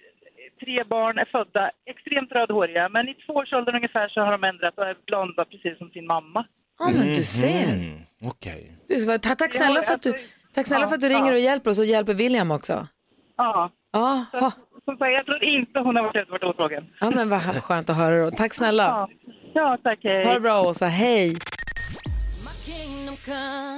[0.61, 4.45] tre barn är födda extremt rödhåriga, men i två års ålder ungefär så har de
[4.45, 6.45] ändrat och är blonda precis som sin mamma.
[6.79, 7.75] Ja, men du ser.
[7.75, 8.73] Mm, Okej.
[8.89, 10.15] Du, vad- tack, tack snälla för att du,
[10.55, 12.87] tack snälla för att du ringer och hjälper oss och hjälper William också.
[13.37, 13.71] Ja.
[13.93, 16.87] Ja, sagt, jag tror inte hon har varit ute och varit otrogen.
[17.01, 18.31] ja men vad skönt att höra då.
[18.31, 18.83] Tack snälla.
[18.85, 19.09] Ja,
[19.55, 19.99] ja tack.
[20.03, 20.25] Hej.
[20.25, 21.37] Ha det bra Åsa, hej.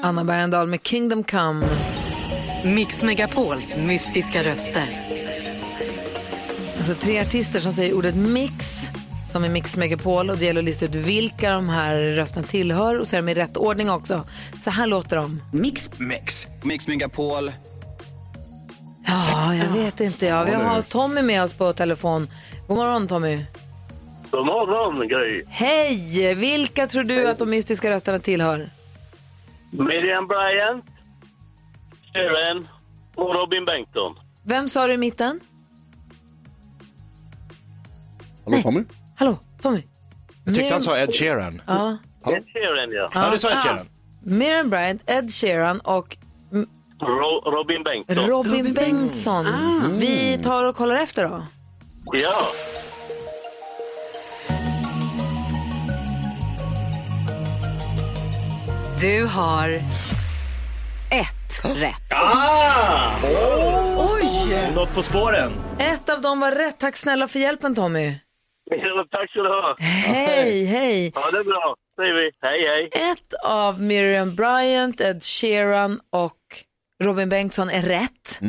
[0.03, 1.66] Anna Bergendahl med Kingdom Come.
[2.64, 5.01] Mix Megapols mystiska röster.
[6.77, 8.87] Alltså tre artister som säger ordet mix,
[9.29, 12.99] som är Mix Megapol och det gäller att lista ut vilka de här rösterna tillhör
[13.01, 14.25] och så är de i rätt ordning också.
[14.61, 15.42] Så här låter de.
[15.53, 15.90] Mix.
[15.99, 16.46] Mix.
[16.62, 17.53] Mix Megapol.
[19.07, 20.27] Ja, jag vet inte.
[20.27, 20.44] Ja.
[20.44, 22.31] Vi har Tommy med oss på telefon.
[22.68, 23.44] God morgon Tommy.
[24.31, 25.44] God morgon, Gry.
[25.49, 26.35] Hej!
[26.35, 28.70] Vilka tror du att de mystiska rösterna tillhör?
[29.70, 30.85] Miriam Bryant,
[32.14, 32.68] Sharon
[33.16, 34.14] och Robin Bengtsson.
[34.42, 35.40] Vem sa du i mitten?
[38.44, 38.85] Hallå Tommy?
[39.16, 39.83] Hallå, Tommy.
[40.44, 41.62] Jag tyckte han sa Ed Sheeran.
[41.66, 41.99] Ja.
[42.27, 43.11] Ed Sheeran, ja.
[43.14, 43.88] Ja, du sa Ed Sheeran.
[44.23, 46.16] Miriam Bryant, Ed Sheeran och
[47.01, 48.16] Ro- Robin Bengtsson.
[48.27, 49.46] Robin Bengtsson.
[49.99, 51.42] Vi tar och kollar efter då.
[52.12, 52.33] Ja.
[59.01, 59.68] Du har
[61.11, 62.13] ett rätt.
[62.15, 63.17] Ah!
[64.15, 64.73] Oj!
[64.75, 65.53] Något på spåren.
[65.79, 66.79] Ett av dem var rätt.
[66.79, 68.15] Tack snälla för hjälpen Tommy.
[68.71, 69.77] Ja, Tack ska du ha.
[69.79, 71.13] Hej, hej.
[71.15, 71.75] Ja, det är bra.
[71.97, 72.31] säger vi.
[72.43, 73.11] Hej, hej.
[73.13, 76.37] Ett av Miriam Bryant, Ed Sheeran och
[77.03, 78.41] Robin Bengtsson är rätt.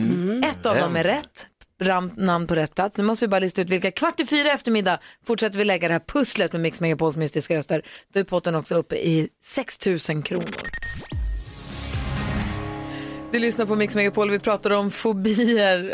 [0.50, 1.48] Ett av dem är rätt.
[1.82, 2.98] Ram, namn på rätt plats.
[2.98, 3.92] Nu måste vi bara lista ut vilka.
[3.92, 7.82] Kvart i fyra eftermiddag fortsätter vi lägga det här pusslet med Mix Megapols mystiska röster.
[8.14, 10.46] Då är potten också uppe i 6 000 kronor.
[13.32, 15.90] Du lyssnar på Mix Megapol och vi pratar om fobier.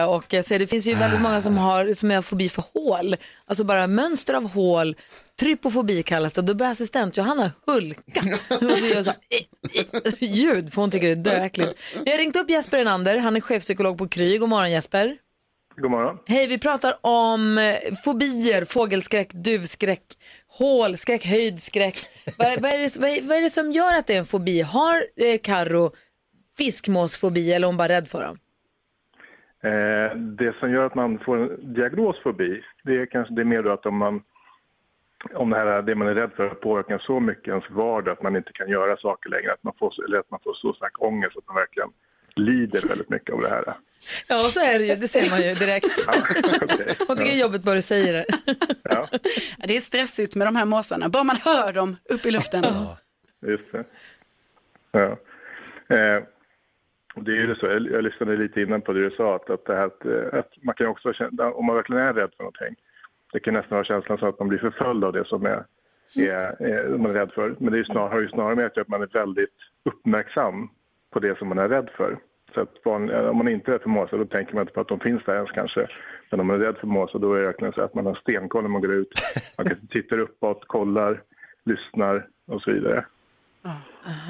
[0.00, 2.64] Eh, och jag säger, det finns ju väldigt många som har som har fobi för
[2.74, 3.16] hål.
[3.46, 4.96] Alltså bara mönster av hål.
[5.40, 6.42] Trypofobi kallas det.
[6.42, 8.20] Då börjar assistent Johanna hulka.
[8.50, 11.74] Och så gör så här, eh, eh, ljud för hon tycker det är döäckligt.
[12.04, 13.16] Jag har ringt upp Jesper Enander.
[13.18, 14.38] Han är chefpsykolog på Kry.
[14.38, 15.16] God morgon Jesper.
[15.80, 16.16] God morgon.
[16.26, 20.02] Hej, vi pratar om fobier, fågelskräck, duvskräck,
[20.58, 21.98] hålskräck, höjdskräck.
[22.36, 24.24] vad, vad, är det, vad, är- vad är det som gör att det är en
[24.26, 24.60] fobi?
[24.60, 25.90] Har eh, Karo
[26.58, 28.38] fiskmåsfobi eller är hon bara rädd för dem?
[29.64, 33.44] Eh, det som gör att man får en diagnos fobi, det är kanske det är
[33.44, 34.22] mer då att om man
[35.34, 38.36] om det här det man är rädd för påverkar så mycket ens vardag att man
[38.36, 41.36] inte kan göra saker längre, att man får, eller att man får så stark ångest
[41.36, 41.88] att man verkligen
[42.36, 43.64] lider väldigt mycket av det här.
[44.28, 44.96] Ja, så är det ju.
[44.96, 46.06] Det ser man ju direkt.
[47.08, 48.26] Hon tycker det är jobbigt bara du säger det.
[48.82, 49.08] Ja,
[49.58, 51.08] det är stressigt med de här måsarna.
[51.08, 52.64] Bara man hör dem upp i luften.
[53.46, 53.84] Just det.
[54.92, 55.16] Ja.
[55.96, 56.22] Eh,
[57.14, 59.74] det är ju så, jag, lyssnade lite innan på det du sa, att, att, det
[59.74, 62.76] här, att, eh, att man kan också känna, om man verkligen är rädd för någonting,
[63.32, 65.64] det kan nästan vara känslan så att man blir förföljd av det som är,
[66.16, 67.54] är, är, man är rädd för.
[67.58, 70.68] Men det är ju har ju snarare med att göra att man är väldigt uppmärksam
[71.10, 72.18] på det som man är rädd för.
[72.54, 74.80] Så att eh, om man inte är rädd för måsar då tänker man inte på
[74.80, 75.86] att de finns där ens kanske.
[76.30, 78.14] Men om man är rädd för måsar då är det verkligen så att man har
[78.14, 79.12] stenkoll när man går ut.
[79.58, 81.22] Man kanske tittar uppåt, kollar,
[81.64, 83.04] lyssnar och så vidare.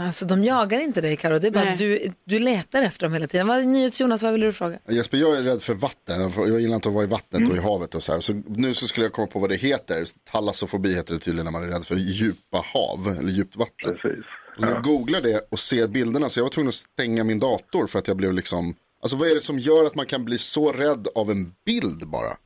[0.00, 1.38] Alltså de jagar inte dig Karo.
[1.38, 3.46] det är bara du, du letar efter dem hela tiden.
[3.46, 4.78] Vad NyhetsJonas, vad vill du fråga?
[4.88, 6.30] Jesper, jag är rädd för vatten.
[6.36, 8.20] Jag gillar inte att vara i vattnet och i havet och så här.
[8.20, 10.04] Så nu så skulle jag komma på vad det heter.
[10.32, 13.94] Talassofobi heter det tydligen när man är rädd för djupa hav eller djupt vatten.
[13.94, 14.24] Precis.
[14.56, 17.24] Och så när jag googlar det och ser bilderna så jag var tvungen att stänga
[17.24, 20.06] min dator för att jag blev liksom, alltså vad är det som gör att man
[20.06, 22.36] kan bli så rädd av en bild bara?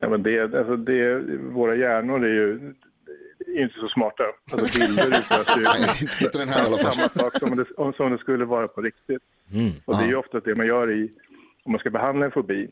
[0.00, 1.20] Ja, men det, alltså det,
[1.52, 2.74] våra hjärnor är ju
[3.58, 4.24] är inte så smarta.
[4.52, 5.88] Alltså bilder utlöser ju Nej,
[6.24, 6.92] inte den här i alla fall.
[6.92, 9.22] samma sak som det, som det skulle vara på riktigt.
[9.84, 11.10] Och det är ju ofta det man gör i,
[11.64, 12.70] om man ska behandla en fobi,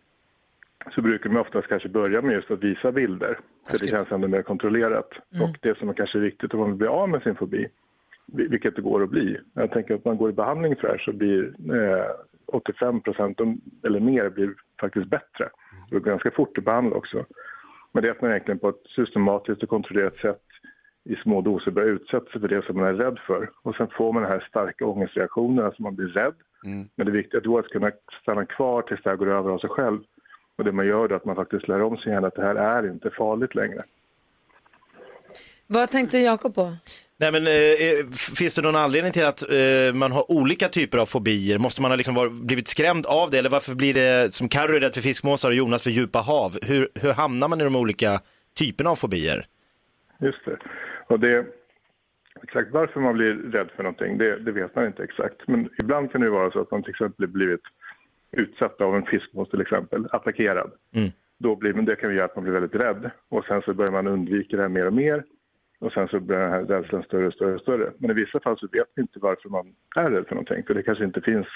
[0.94, 3.38] så brukar man oftast kanske börja med just att visa bilder.
[3.66, 5.10] För det känns ändå mer kontrollerat.
[5.42, 7.66] Och det som är kanske viktigt om man vill bli av med sin fobi,
[8.26, 9.38] vil- vilket det går att bli.
[9.54, 12.04] Jag tänker att man går i behandling för det här så blir eh,
[12.46, 13.40] 85 procent
[13.84, 15.48] eller mer blir faktiskt bättre.
[15.90, 17.24] Det går ganska fort att behandla också.
[17.92, 20.42] Men det är att man egentligen på ett systematiskt och kontrollerat sätt
[21.06, 23.50] i små doser börjar utsätta sig för det som man är rädd för.
[23.62, 26.34] Och sen får man den här starka ångestreaktionen, alltså man blir rädd.
[26.62, 27.90] Men det är viktigt då att kunna
[28.22, 30.00] stanna kvar tills det här går över av sig själv.
[30.56, 32.42] Och det man gör då är att man faktiskt lär om sin hjärna att det
[32.42, 33.84] här är inte farligt längre.
[35.66, 36.72] Vad tänkte Jakob på?
[37.18, 40.98] Nej, men, eh, eh, finns det någon anledning till att eh, man har olika typer
[40.98, 41.58] av fobier?
[41.58, 44.76] Måste man ha liksom var, blivit skrämd av det eller varför blir det som Carro
[44.76, 46.56] är rädd för fiskmåsar och Jonas för djupa hav?
[46.62, 48.20] Hur, hur hamnar man i de olika
[48.58, 49.46] typerna av fobier?
[50.20, 50.58] Just det.
[51.06, 51.46] Och det
[52.42, 55.48] exakt varför man blir rädd för någonting, det, det vet man inte exakt.
[55.48, 57.60] Men ibland kan det vara så att man till exempel blivit
[58.32, 60.70] utsatt av en fiskmås till exempel, attackerad.
[61.38, 63.74] Då blir, men det kan ju göra att man blir väldigt rädd och sen så
[63.74, 65.24] börjar man undvika det här mer och mer.
[65.78, 67.92] Och sen så blir den här rädslan större och större och större.
[67.98, 70.62] Men i vissa fall så vet vi inte varför man är rädd för någonting.
[70.66, 71.46] För det kanske inte finns,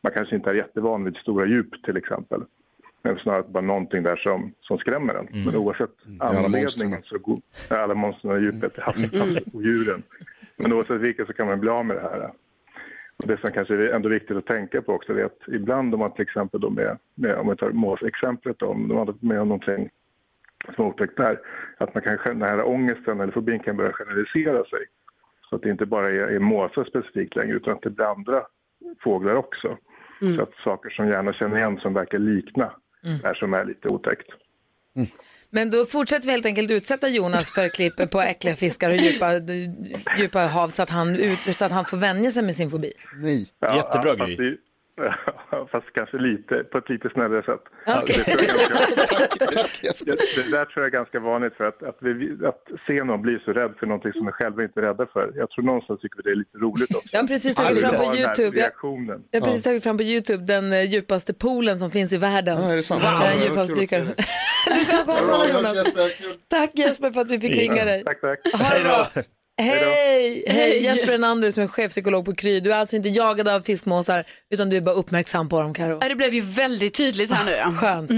[0.00, 2.42] man kanske inte är jättevan vid stora djup till exempel.
[3.02, 5.28] Men snarare bara någonting där som, som skrämmer en.
[5.44, 10.02] Men oavsett alla anledningen så går alla monstren i djupet, havsdjuren.
[10.56, 12.30] Men oavsett vilket så kan man bli av med det här.
[13.16, 16.00] Och det som kanske är ändå viktigt att tänka på också är att ibland om
[16.00, 19.40] man till exempel då med, med om vi tar måsexemplet då, om har varit med
[19.40, 19.90] om någonting
[20.74, 21.40] som är otäckt där,
[21.78, 24.84] att man kan, den här ångesten eller fobin kan börja generalisera sig.
[25.50, 28.42] Så att det inte bara är, är måsar specifikt längre utan att det blir andra
[29.02, 29.76] fåglar också.
[30.36, 33.88] Så att saker som gärna känner igen som verkar likna det här som är lite
[33.88, 34.26] otäckt.
[35.50, 39.32] Men då fortsätter vi helt enkelt utsätta Jonas för klipp på äckliga fiskar och djupa,
[40.18, 42.92] djupa hav så att, han ut, så att han får vänja sig med sin fobi.
[43.22, 43.46] Nej.
[43.74, 44.58] Jättebra fast grej.
[45.72, 47.64] Fast kanske lite, på ett lite snällare sätt.
[47.86, 48.24] Okej.
[48.26, 50.10] Det, tror jag ganska, tack, tack Jesper.
[50.10, 53.22] det, det där tror jag är ganska vanligt för att, att, vi, att se någon
[53.22, 55.32] bli så rädd för någonting som de själva inte är rädda för.
[55.36, 57.08] Jag tror någonstans tycker vi det är lite roligt också.
[57.12, 58.58] Jag har precis Att tagit vi fram på YouTube.
[58.58, 58.72] Jag,
[59.30, 62.58] jag har precis tagit fram på YouTube den eh, djupaste poolen som finns i världen.
[62.60, 63.02] Ja, är det sant?
[63.02, 64.08] Den kul
[64.74, 65.92] Du ska komma Jonas.
[66.48, 68.04] Tack Jesper för att vi fick ringa dig.
[68.04, 68.40] Tack, tack.
[68.52, 69.22] Ha det bra.
[69.60, 69.84] Hej!
[69.84, 70.44] Hej!
[70.46, 70.82] Hej.
[70.82, 72.60] Jesper Enander som är chefpsykolog på Kry.
[72.60, 75.98] Du är alltså inte jagad av fiskmåsar utan du är bara uppmärksam på dem Karo.
[76.00, 77.76] Ja, Det blev ju väldigt tydligt här nu.
[77.76, 78.10] Skönt.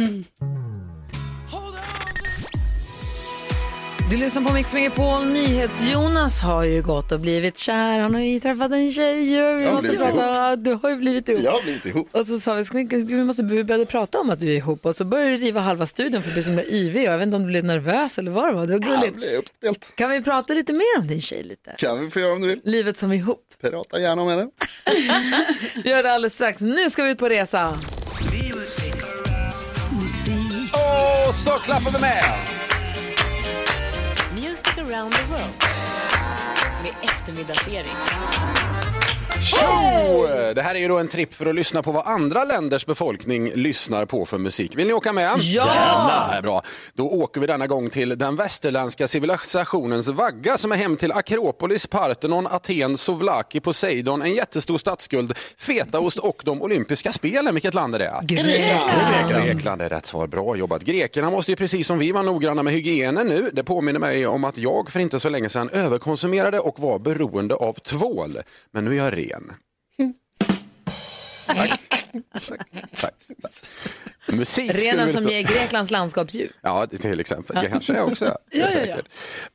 [4.13, 5.27] Du lyssnar på Mix Megapol.
[5.27, 7.99] NyhetsJonas har ju gått och blivit kär.
[7.99, 9.25] Han har ju träffat en tjej.
[9.25, 10.57] Vi Jag måste prata.
[10.57, 11.43] Du har ju blivit ihop.
[11.43, 12.09] Jag har blivit ihop.
[12.13, 14.57] Och så sa vi, ska vi, vi måste vi började prata om att du är
[14.57, 17.05] ihop och så började du riva halva studion för att är så himla yvig.
[17.05, 18.67] Jag vet inte om du blev nervös eller vad det var.
[18.67, 19.17] Det var Jag gulligt.
[19.17, 19.97] blev uppspelt.
[19.97, 21.75] Kan vi prata lite mer om din tjej lite?
[21.79, 22.61] Kan vi få göra om du vill.
[22.65, 23.45] Livet som ihop.
[23.61, 24.47] Prata gärna om henne.
[25.85, 26.61] Vi gör det alldeles strax.
[26.61, 27.69] Nu ska vi ut på resa.
[31.29, 32.62] Och så klappar vi med!
[34.93, 35.55] Around the world
[36.83, 37.97] med eftermiddagsserien.
[39.43, 39.67] Tjo!
[40.55, 43.51] Det här är ju då en tripp för att lyssna på vad andra länders befolkning
[43.55, 44.77] lyssnar på för musik.
[44.77, 45.39] Vill ni åka med?
[45.39, 45.67] Ja!
[45.75, 46.43] Gärna!
[46.43, 46.63] Bra.
[46.95, 51.87] Då åker vi denna gång till den västerländska civilisationens vagga som är hem till Akropolis,
[51.87, 57.55] Parthenon, Aten, Souvlaki, Poseidon, en jättestor statsskuld, fetaost och de olympiska spelen.
[57.55, 58.13] Vilket land är det?
[58.23, 59.45] Grekland.
[59.45, 60.27] Grekland är rätt svar.
[60.27, 60.83] Bra jobbat.
[60.83, 63.51] Grekerna måste ju precis som vi vara noggranna med hygienen nu.
[63.53, 67.55] Det påminner mig om att jag för inte så länge sedan överkonsumerade och var beroende
[67.55, 68.39] av tvål.
[68.71, 69.32] Men nu är jag ren.
[71.47, 71.81] Tack.
[73.01, 73.15] Tack.
[74.27, 76.53] Musik skulle Renen som ger Greklands landskapsdjur.
[76.63, 77.57] Ja, till exempel.
[77.63, 78.25] Det kanske är också.
[78.25, 78.97] är Ja, ja,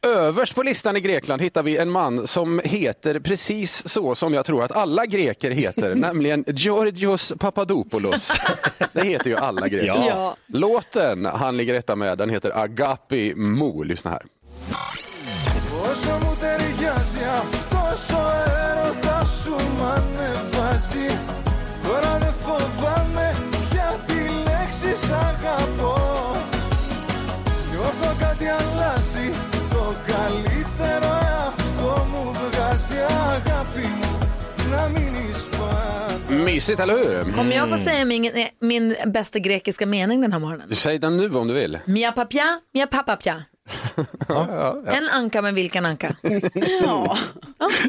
[0.01, 0.09] ja.
[0.09, 4.45] Överst på listan i Grekland hittar vi en man som heter precis så som jag
[4.45, 8.39] tror att alla greker heter, nämligen Georgios Papadopoulos.
[8.93, 10.05] Det heter ju alla greker.
[10.07, 10.35] Ja.
[10.47, 13.83] Låten han ligger etta med, den heter Agapi Mo.
[13.83, 14.23] Lyssna här.
[17.96, 18.22] Όσο μου ταιριάζει αυτός ο
[18.70, 21.18] έρωτας σου μ' ανεβάζει
[21.82, 23.36] Τώρα δεν φοβάμαι
[23.70, 25.96] πια τη λέξη σ' αγαπώ
[27.70, 29.28] Νιώθω κάτι αλλάζει
[29.70, 32.98] Το καλύτερο εαυτό μου βγάζει
[33.32, 34.18] αγάπη μου
[34.70, 35.90] Να μείνεις πάντα
[36.46, 37.32] Mysigt, eller hur?
[37.38, 38.84] Kommer jag få säga min, min
[39.16, 40.74] bästa grekiska mening den här morgonen?
[40.74, 41.78] Säg den nu om du vill.
[41.84, 42.86] Mia papja, mia
[44.27, 44.93] papapja.
[44.93, 46.15] En anka med vilken anka?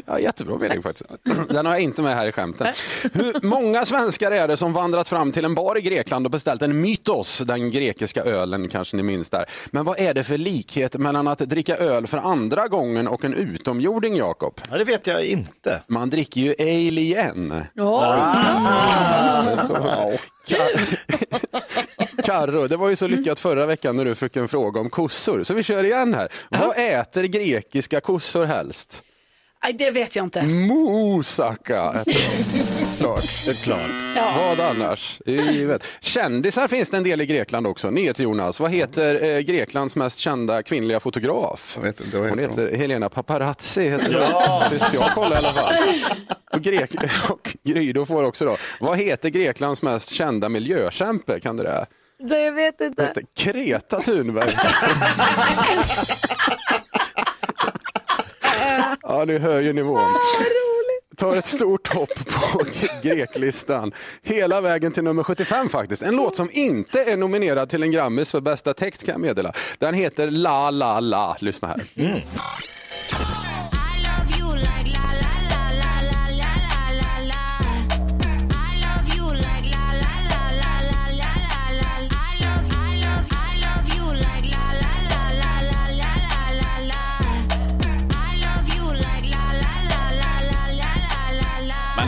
[0.05, 1.09] Ja, jättebra mening faktiskt.
[1.49, 2.67] Den har jag inte med här i skämten.
[3.13, 6.61] Hur många svenskar är det som vandrat fram till en bar i Grekland och beställt
[6.61, 9.45] en mytos, den grekiska ölen kanske ni minns där.
[9.71, 13.33] Men vad är det för likhet mellan att dricka öl för andra gången och en
[13.33, 14.61] utomjording, Jakob?
[14.71, 15.81] Ja, det vet jag inte.
[15.87, 17.63] Man dricker ju ale igen.
[22.29, 25.43] Karro, det var ju så lyckat förra veckan när du fick en fråga om kossor,
[25.43, 26.27] så vi kör igen här.
[26.49, 29.03] Vad äter grekiska kossor helst?
[29.63, 30.41] Nej, det vet jag inte.
[30.41, 32.97] Moussaka äter de.
[33.03, 33.45] Klart.
[33.45, 34.15] Det är klart.
[34.15, 34.35] Ja.
[34.37, 35.21] Vad annars?
[35.25, 35.85] Det är givet.
[36.01, 37.89] Kändisar finns det en del i Grekland också.
[37.89, 38.59] Nyhet Jonas.
[38.59, 41.73] Vad heter eh, Greklands mest kända kvinnliga fotograf?
[41.75, 43.89] Jag vet inte, vad Hon heter heter Helena Paparazzi.
[43.89, 44.63] Heter Ja.
[44.69, 44.89] det.
[44.93, 45.73] jag kolla i alla fall.
[46.53, 46.91] Och, Grek
[47.29, 48.57] och Gry, då får också då.
[48.79, 51.39] Vad heter Greklands mest kända miljökämpe?
[51.39, 51.85] Kan du det?
[52.19, 53.03] Det jag vet inte.
[53.03, 54.49] Hette Kreta Thunberg.
[59.01, 60.15] ja, ni hör ju nivån.
[61.17, 62.61] Tar ett stort hopp på
[63.01, 63.91] greklistan.
[64.23, 66.01] Hela vägen till nummer 75 faktiskt.
[66.01, 69.53] En låt som inte är nominerad till en Grammis för bästa text kan jag meddela.
[69.77, 71.37] Den heter La La La.
[71.39, 71.81] Lyssna här.
[71.93, 72.21] Men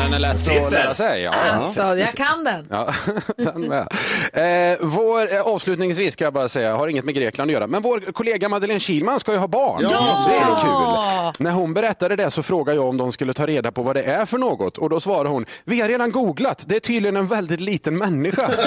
[0.03, 0.65] den är lätt Sitter.
[0.65, 1.21] att lära sig.
[1.21, 1.51] Ja, ja.
[1.51, 2.67] Alltså, jag kan den.
[2.69, 2.93] Ja,
[3.37, 3.87] den med.
[4.33, 7.81] Eh, vår, eh, avslutningsvis ska jag bara säga, har inget med Grekland att göra, men
[7.81, 9.79] vår kollega Madeleine Kilman ska ju ha barn.
[9.91, 10.25] Ja!
[10.29, 11.43] Det är kul.
[11.43, 14.03] När hon berättade det så frågade jag om de skulle ta reda på vad det
[14.03, 17.27] är för något och då svarade hon, vi har redan googlat, det är tydligen en
[17.27, 18.49] väldigt liten människa.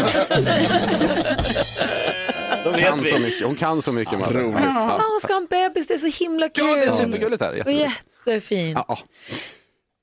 [2.65, 3.19] Hon kan så vi.
[3.23, 4.19] mycket, hon kan så mycket.
[4.19, 4.41] Madde.
[4.43, 4.59] roligt.
[4.65, 6.65] Ja, hon ska ha en bebis, det är så himla kul.
[6.69, 7.51] Ja, det är supergulligt här.
[7.51, 7.91] Och Jätteroligt.
[8.27, 8.79] Jättefint.
[8.79, 8.99] Ja, ja.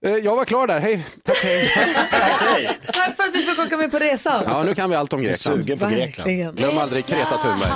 [0.05, 1.05] Eh, Jag var klar där, hej.
[1.23, 2.79] Tack, hej.
[2.93, 4.43] Tack för att vi fick åka med på resan.
[4.47, 5.63] Ja, nu kan vi allt om Grekland.
[5.63, 6.57] Sugen på Grekland.
[6.57, 7.71] Glöm aldrig Kreta Thunberg.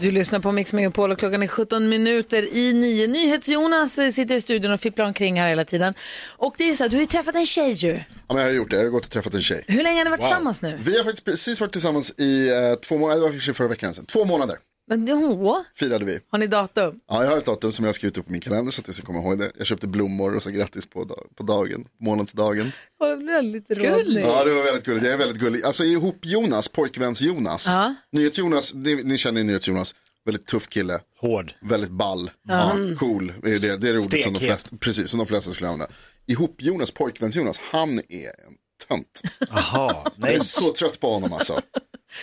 [0.00, 3.06] Du lyssnar på Mix Megapol och klockan är 17 minuter i nio.
[3.06, 5.94] NyhetsJonas eh, sitter i studion och fipplar omkring här hela tiden.
[6.36, 7.92] Och det är ju så att du har ju träffat en tjej ju.
[7.92, 9.64] Ja, men jag har gjort det, jag har gått och träffat en tjej.
[9.68, 10.78] Hur länge har ni varit tillsammans nu?
[10.82, 14.06] Vi har faktiskt precis varit tillsammans i eh, två månader, det var förra veckan sedan.
[14.06, 14.56] Två månader
[14.86, 16.18] Men, åh, firade vi.
[16.30, 17.00] har ni datum?
[17.08, 18.86] Ja, jag har ett datum som jag har skrivit upp på min kalender så att
[18.88, 19.52] jag ska komma ihåg det.
[19.58, 22.72] Jag köpte blommor och sa grattis på, dag- på dagen, månadsdagen.
[23.00, 24.24] Åh, det väldigt roligt.
[24.24, 25.04] Ja, det var väldigt gulligt.
[25.04, 25.62] Jag är väldigt gullig.
[25.64, 27.66] Alltså ihop Jonas, pojkväns-Jonas.
[27.66, 27.94] Ja.
[28.12, 29.94] Nyhets-Jonas, det- ni känner ju Nyhets-Jonas.
[30.24, 31.00] Väldigt tuff kille.
[31.20, 31.52] Hård.
[31.62, 32.30] Väldigt ball.
[32.48, 32.76] Ja.
[32.98, 33.32] cool.
[33.42, 35.68] Det är det, det är det ordet som de, flesta, precis, som de flesta skulle
[35.68, 35.94] använda.
[36.26, 38.54] Ihop Jonas, pojkväns-Jonas, han är en
[38.88, 39.22] tönt.
[39.50, 41.60] Jaha, Jag är så trött på honom alltså.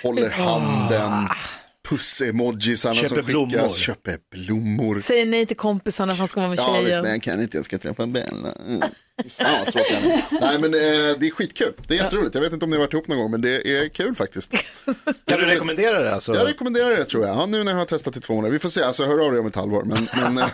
[0.04, 1.28] Håller handen,
[1.92, 3.70] puss-emojisarna som Köper skickas, blommor.
[3.70, 5.00] köper blommor.
[5.00, 7.04] Säger nej till kompisarna för att han ska vara med Ja visst, tjejen.
[7.04, 8.54] nej jag kan inte, jag ska träffa Bella.
[8.68, 8.82] Mm.
[9.38, 10.42] Är.
[10.42, 12.36] Nej men eh, det är skitkul, det är jätteroligt.
[12.36, 14.52] Jag vet inte om ni har varit ihop någon gång men det är kul faktiskt.
[15.26, 16.34] Kan du rekommendera det alltså?
[16.36, 18.52] Jag rekommenderar det tror jag, ja, nu när jag har testat i två månader.
[18.54, 19.84] Vi får se, alltså hör av dig om ett halvår.
[19.84, 20.50] Men, men, eh,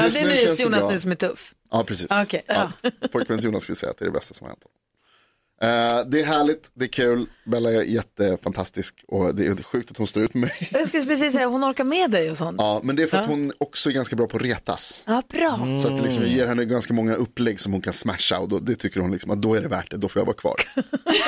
[0.00, 1.54] Ja, det är NyhetsJonas nu som är tuff.
[1.70, 2.06] Ja precis.
[2.24, 2.72] Okej, ja.
[3.12, 4.62] Pojkväns-Jonas skulle säga att det är det bästa som har hänt.
[5.62, 9.96] Eh, det är härligt, det är kul, Bella är jättefantastisk och det är sjukt att
[9.96, 10.68] hon står ut med mig.
[10.72, 12.56] Jag skulle precis säga, hon orkar med dig och sånt.
[12.58, 13.30] Ja, men det är för att Ja.
[13.30, 15.04] hon också är ganska bra på att retas.
[15.06, 15.60] Ja, bra.
[15.82, 18.58] Så att det liksom ger henne ganska många upplägg som hon kan smasha och då,
[18.58, 20.56] det tycker hon liksom att då är det värt det, då får jag vara kvar.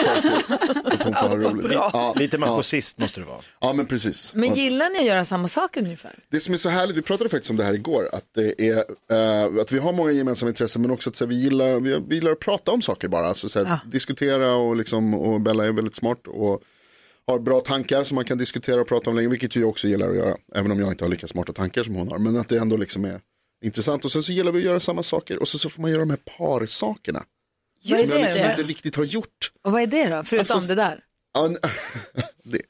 [0.04, 1.68] Ta till, att hon får ha roligt.
[1.68, 1.90] bra.
[1.92, 3.38] Ja, Lite ja, masocist måste du vara.
[3.60, 4.34] ja men precis.
[4.34, 6.12] Men gillar ni att göra samma saker ungefär?
[6.30, 8.76] det som är så härligt, vi pratade faktiskt om det här igår, att, det är,
[9.12, 12.02] eh, att vi har många gemensamma intressen men också att så här, vi, gillar, vi,
[12.08, 13.26] vi gillar att prata om saker bara.
[13.26, 13.78] Alltså, så här, Ja.
[14.20, 16.62] Diskutera och, liksom, och Bella är väldigt smart och
[17.26, 19.88] har bra tankar som man kan diskutera och prata om länge, vilket ju jag också
[19.88, 20.36] gillar att göra.
[20.54, 22.18] Även om jag inte har lika smarta tankar som hon har.
[22.18, 23.20] Men att det ändå liksom är
[23.64, 24.04] intressant.
[24.04, 26.00] Och sen så gillar vi att göra samma saker och så, så får man göra
[26.00, 27.18] de här parsakerna.
[27.18, 27.26] Som
[27.82, 29.52] jag det liksom inte riktigt har gjort.
[29.62, 31.00] Och vad är det då, förutom Alltså, det där?
[31.34, 31.48] Ja,
[32.44, 32.60] det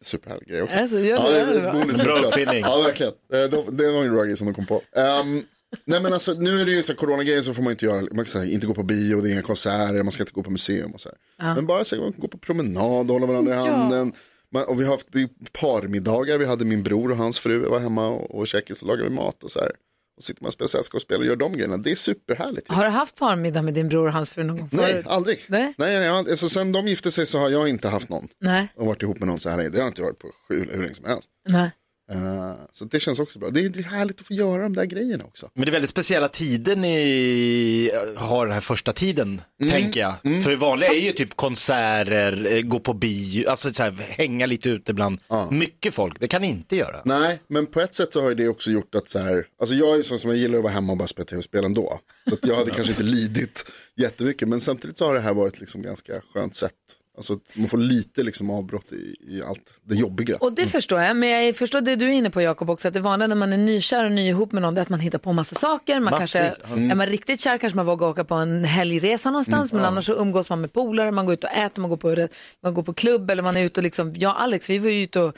[0.00, 0.76] superhärlig grej också.
[0.78, 1.72] Alltså, det, ja, det gör det är bra.
[1.72, 2.02] bonus.
[2.02, 2.24] Bra såklart.
[2.24, 2.60] uppfinning.
[2.60, 3.12] Ja, verkligen.
[3.32, 4.82] Eh, de- Det var en bra grej som de kom på.
[4.96, 5.42] Ehm,
[5.84, 8.00] nej men alltså nu är det ju så här coronagrejer så får man inte göra,
[8.00, 10.42] man kan säga, inte gå på bio, det är inga konserter, man ska inte gå
[10.42, 11.54] på museum och så här.
[11.54, 14.12] Men bara så här, man kan gå på promenad hålla varandra i handen.
[14.52, 15.08] Man, och vi har haft
[15.52, 19.08] parmiddagar, vi hade min bror och hans fru var hemma och, och käkade så lagade
[19.08, 19.72] vi mat och så här.
[20.16, 22.68] Och sitter man och spelar sällskapsspel och gör de grejerna, det är superhärligt.
[22.68, 25.06] Har du haft parmiddag med din bror och hans fru någon gång Nej, förut?
[25.08, 25.44] aldrig.
[25.48, 25.74] Nej.
[25.78, 28.68] Nej, nej, alltså, sen de gifte sig så har jag inte haft någon Nej.
[28.74, 29.56] och varit ihop med någon så här.
[29.56, 31.30] Det har jag inte varit på sju, hur länge som helst.
[31.48, 31.70] Nej.
[32.12, 33.50] Eh, så det känns också bra.
[33.50, 35.50] Det är, det är härligt att få göra de där grejerna också.
[35.54, 39.40] Men det är väldigt speciella tider ni har den här första tiden,
[39.70, 40.42] tänker jag.
[40.42, 44.46] För det vanliga är ju typ konserter, eh, gå på bio, alltså så här, hänga
[44.46, 45.18] lite ute bland
[45.50, 46.20] mycket folk.
[46.20, 47.02] Det kan ni inte göra.
[47.04, 49.74] Nej, men på ett sätt så har ju det också gjort att så här, alltså
[49.74, 51.98] jag är ju sån som jag gillar att vara hemma och bara spela tv-spel ändå.
[52.28, 53.64] Så jag hade kanske inte lidit
[53.96, 56.72] jättemycket, men samtidigt så har det här varit liksom ganska skönt sätt.
[57.18, 60.36] Alltså att man får lite liksom avbrott i, i allt det jobbiga.
[60.36, 62.94] Och det förstår jag, men jag förstår det du är inne på Jakob också, att
[62.94, 65.00] det vanliga när man är nykär och ny ihop med någon, det är att man
[65.00, 66.00] hittar på massa saker.
[66.00, 66.32] Man Massvis.
[66.32, 66.90] kanske, Mm.
[66.90, 70.12] Är man riktigt kär kanske man vågar åka på en helgresa någonstans, men annars så
[70.12, 72.28] umgås man med polare, man går ut och äter, man går på,
[72.62, 74.90] man går på klubb eller man är ute och liksom, jag och Alex, vi var
[74.90, 75.36] ju ute och,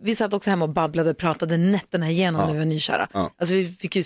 [0.00, 3.08] vi satt också hemma och babblade och pratade nätterna igenom när vi var nykära.
[3.12, 4.02] Alltså vi fick ju,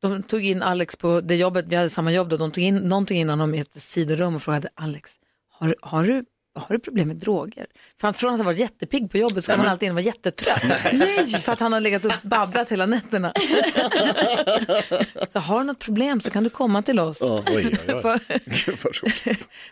[0.00, 2.76] de tog in Alex på det jobbet, vi hade samma jobb då, de tog in
[2.76, 5.10] någonting innan honom i ett sidorum och frågade Alex,
[5.50, 6.24] har, har du
[6.54, 7.66] har du problem med droger?
[8.00, 9.94] För han, från att ha varit jättepigg på jobbet så kom han alltid in och
[9.94, 10.62] var jättetrött.
[10.92, 11.26] Nej.
[11.42, 13.32] För att han har legat och babblat hela nätterna.
[15.32, 17.18] så har du något problem så kan du komma till oss.
[17.20, 17.42] Ja.
[17.46, 18.02] Oj, oj, oj.
[18.02, 18.20] För-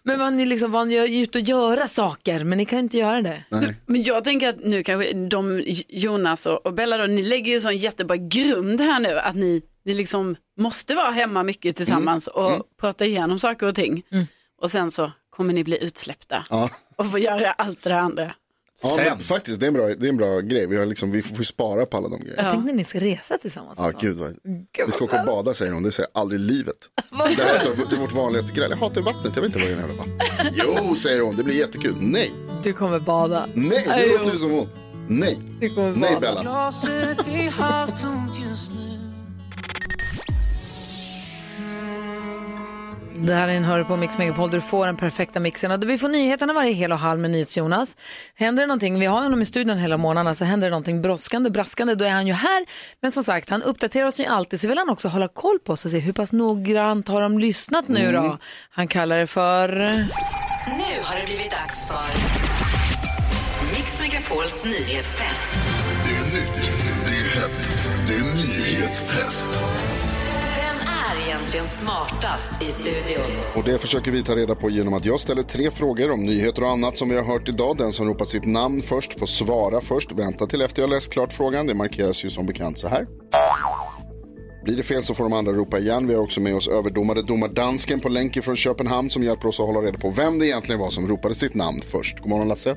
[0.03, 2.99] men man är liksom van att ut och göra saker, men ni kan ju inte
[2.99, 3.45] göra det.
[3.87, 7.77] Men jag tänker att nu kanske de, Jonas och Bella, då, ni lägger ju sån
[7.77, 12.63] jättebra grund här nu, att ni, ni liksom måste vara hemma mycket tillsammans och Mm.
[12.81, 14.03] prata igenom saker och ting.
[14.63, 16.71] Och sen så kommer ni bli utsläppta Ja.
[16.97, 18.35] och få göra allt det andra.
[18.83, 20.67] Ja, men faktiskt, det är, en bra, det är en bra grej.
[20.67, 22.43] Vi, har liksom, vi får får spara på alla de grejerna.
[22.43, 23.79] Jag tänkte ni ska resa tillsammans.
[23.83, 24.37] Ja, gud vad...
[24.87, 26.77] Vi ska åka och bada säger hon, det säger jag aldrig i livet.
[27.37, 28.71] Det, här är, det är vårt vanligaste gräl.
[28.71, 30.51] Jag hatar vattnet, jag vet inte vad det är vatten.
[30.53, 31.97] Jo, säger hon, det blir jättekul.
[32.01, 32.33] Nej,
[32.63, 33.47] Du kommer bada.
[33.55, 34.69] nej, det låter ju som hon.
[35.09, 36.21] Nej, Du kommer nej bada.
[36.21, 36.43] Bella.
[36.43, 38.80] Glaset är halvtomt just nu
[43.23, 45.71] Det här är en Hör på Mix Megapol där du får den perfekta mixen.
[45.71, 47.97] Och vi får nyheterna varje hel och halv med NyhetsJonas.
[48.35, 51.51] Händer det någonting, vi har honom i studion hela månaderna, så händer det någonting brådskande,
[51.51, 52.67] braskande, då är han ju här.
[53.03, 55.73] Men som sagt, han uppdaterar oss ju alltid, så vill han också hålla koll på
[55.73, 58.23] oss och se hur pass noggrant har de lyssnat nu Mm.
[58.23, 58.39] då.
[58.71, 59.69] Han kallar det för...
[60.67, 62.11] Nu har det blivit dags för
[63.75, 65.49] Mix Megapols nyhetstest.
[66.07, 66.71] Det är nytt,
[67.07, 67.73] det är hett,
[68.09, 69.49] det är nyhetstest.
[71.51, 73.31] Egentligen smartast i studion?
[73.57, 76.63] Och det försöker vi ta reda på genom att jag ställer tre frågor om nyheter
[76.63, 77.77] och annat som vi har hört idag.
[77.77, 80.13] Den som ropar sitt namn först får svara först.
[80.13, 81.67] Vänta till efter jag läst klart frågan.
[81.67, 83.07] Det markeras ju som bekant så här.
[84.65, 86.07] Blir det fel så får de andra ropa igen.
[86.07, 89.67] Vi har också med oss överdomare domardansken på länk från Köpenhamn som hjälper oss att
[89.67, 92.19] hålla reda på vem det egentligen var som ropade sitt namn först.
[92.19, 92.77] God morgon Lasse.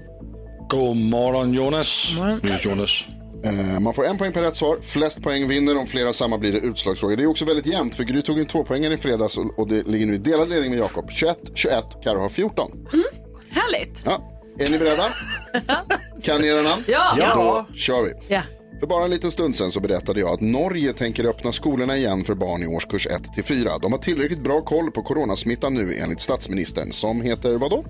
[0.69, 2.17] God morgon Jonas.
[2.65, 3.07] Jonas.
[3.45, 4.77] Eh, Man får en poäng per rätt svar.
[4.81, 5.77] Flest poäng vinner.
[5.77, 7.15] Om flera samma blir det utslagsfråga.
[7.15, 10.05] Det är också väldigt jämnt för Gry tog en tvåpoängare i fredags och det ligger
[10.05, 11.11] nu i delad ledning med Jakob.
[11.11, 12.71] 21, 21, Karo har 14.
[13.49, 14.01] Härligt.
[14.05, 14.29] Ja.
[14.59, 15.03] Är ni beredda?
[16.23, 16.83] Kan ni era namn?
[16.87, 17.13] Ja.
[17.35, 18.13] Då kör vi.
[18.27, 18.41] Ja.
[18.79, 22.23] För bara en liten stund sedan så berättade jag att Norge tänker öppna skolorna igen
[22.23, 23.71] för barn i årskurs 1 till 4.
[23.81, 27.83] De har tillräckligt bra koll på coronasmittan nu enligt statsministern som heter vad då?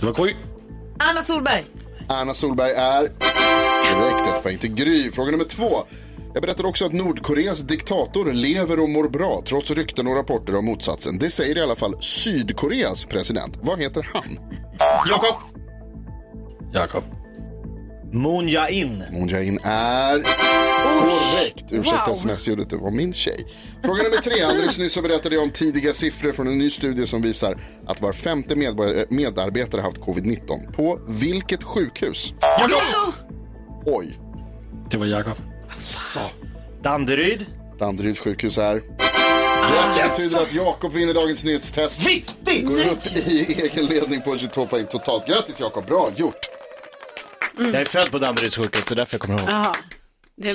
[0.00, 0.34] Det var Gry.
[0.98, 1.64] Anna Solberg.
[2.08, 5.10] Anna Solberg är direkt ett poäng till Gry.
[5.10, 5.84] Fråga nummer två.
[6.34, 10.64] Jag berättade också att Nordkoreas diktator lever och mår bra trots rykten och rapporter om
[10.64, 11.18] motsatsen.
[11.18, 13.58] Det säger i alla fall Sydkoreas president.
[13.62, 14.38] Vad heter han?
[15.08, 15.34] Jakob.
[16.72, 17.17] Jakob.
[18.12, 19.04] Moon Jae-in.
[19.12, 21.64] Moon Jae-in är korrekt.
[21.72, 22.14] Ursäkta Wow.
[22.14, 23.46] sms-ljudet, det var min tjej.
[23.84, 24.42] Fråga nummer tre.
[24.42, 28.00] Alldeles nyss så berättade jag om tidiga siffror från en ny studie som visar att
[28.02, 28.56] var femte
[29.10, 30.72] medarbetare haft covid-19.
[30.72, 32.32] På vilket sjukhus?
[32.40, 33.12] Jakob.
[33.86, 34.18] Oj.
[34.90, 35.36] Det var Jakob.
[35.80, 36.20] Så.
[36.82, 37.46] Danderyd.
[37.78, 38.74] Danderyds sjukhus är...
[38.74, 42.06] Det betyder att Jakob vinner dagens nyhetstest.
[42.06, 42.66] Viktigt!
[42.66, 45.26] Går upp i egen ledning på 22 poäng totalt.
[45.26, 46.38] Grattis Jakob, bra gjort.
[47.58, 49.48] Jag är född på Danderyds sjukhus, det är därför jag kommer ihåg.
[49.50, 49.76] Jaha.
[50.36, 50.54] Det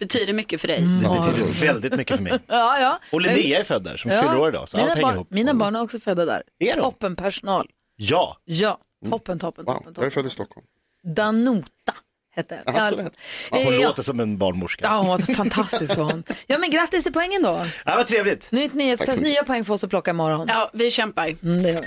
[0.00, 0.80] betyder mycket för dig.
[0.80, 2.32] Det betyder väldigt mycket för mig.
[2.46, 3.00] Ja, ja.
[3.12, 4.20] Och Linnea är född där, som Ja.
[4.22, 4.68] fyller år idag.
[4.68, 5.30] Så mina allt hänger barn, ihop.
[5.30, 6.42] Mina barn är också födda där.
[6.58, 6.80] Är de?
[6.82, 7.66] Toppen personal.
[7.96, 8.36] Ja.
[8.44, 8.78] Ja,
[9.10, 9.92] toppen, toppen, Wow, toppen.
[9.96, 10.66] jag är född i Stockholm.
[11.14, 11.94] Danota
[12.34, 12.76] hette jag.
[12.76, 13.08] Alltså, Ja,
[13.50, 13.88] Ja, hon ja.
[13.88, 14.84] låter som en barnmorska.
[14.84, 16.24] Ja, hon var så fantastisk var hon.
[16.46, 17.66] Ja, men grattis till poängen då.
[17.84, 18.52] Ja, vad trevligt.
[18.52, 20.46] Nytt nyhetstest, nya poäng för oss att plocka imorgon.
[20.48, 21.26] Ja, vi kämpar.
[21.42, 21.86] Mm, det gör vi.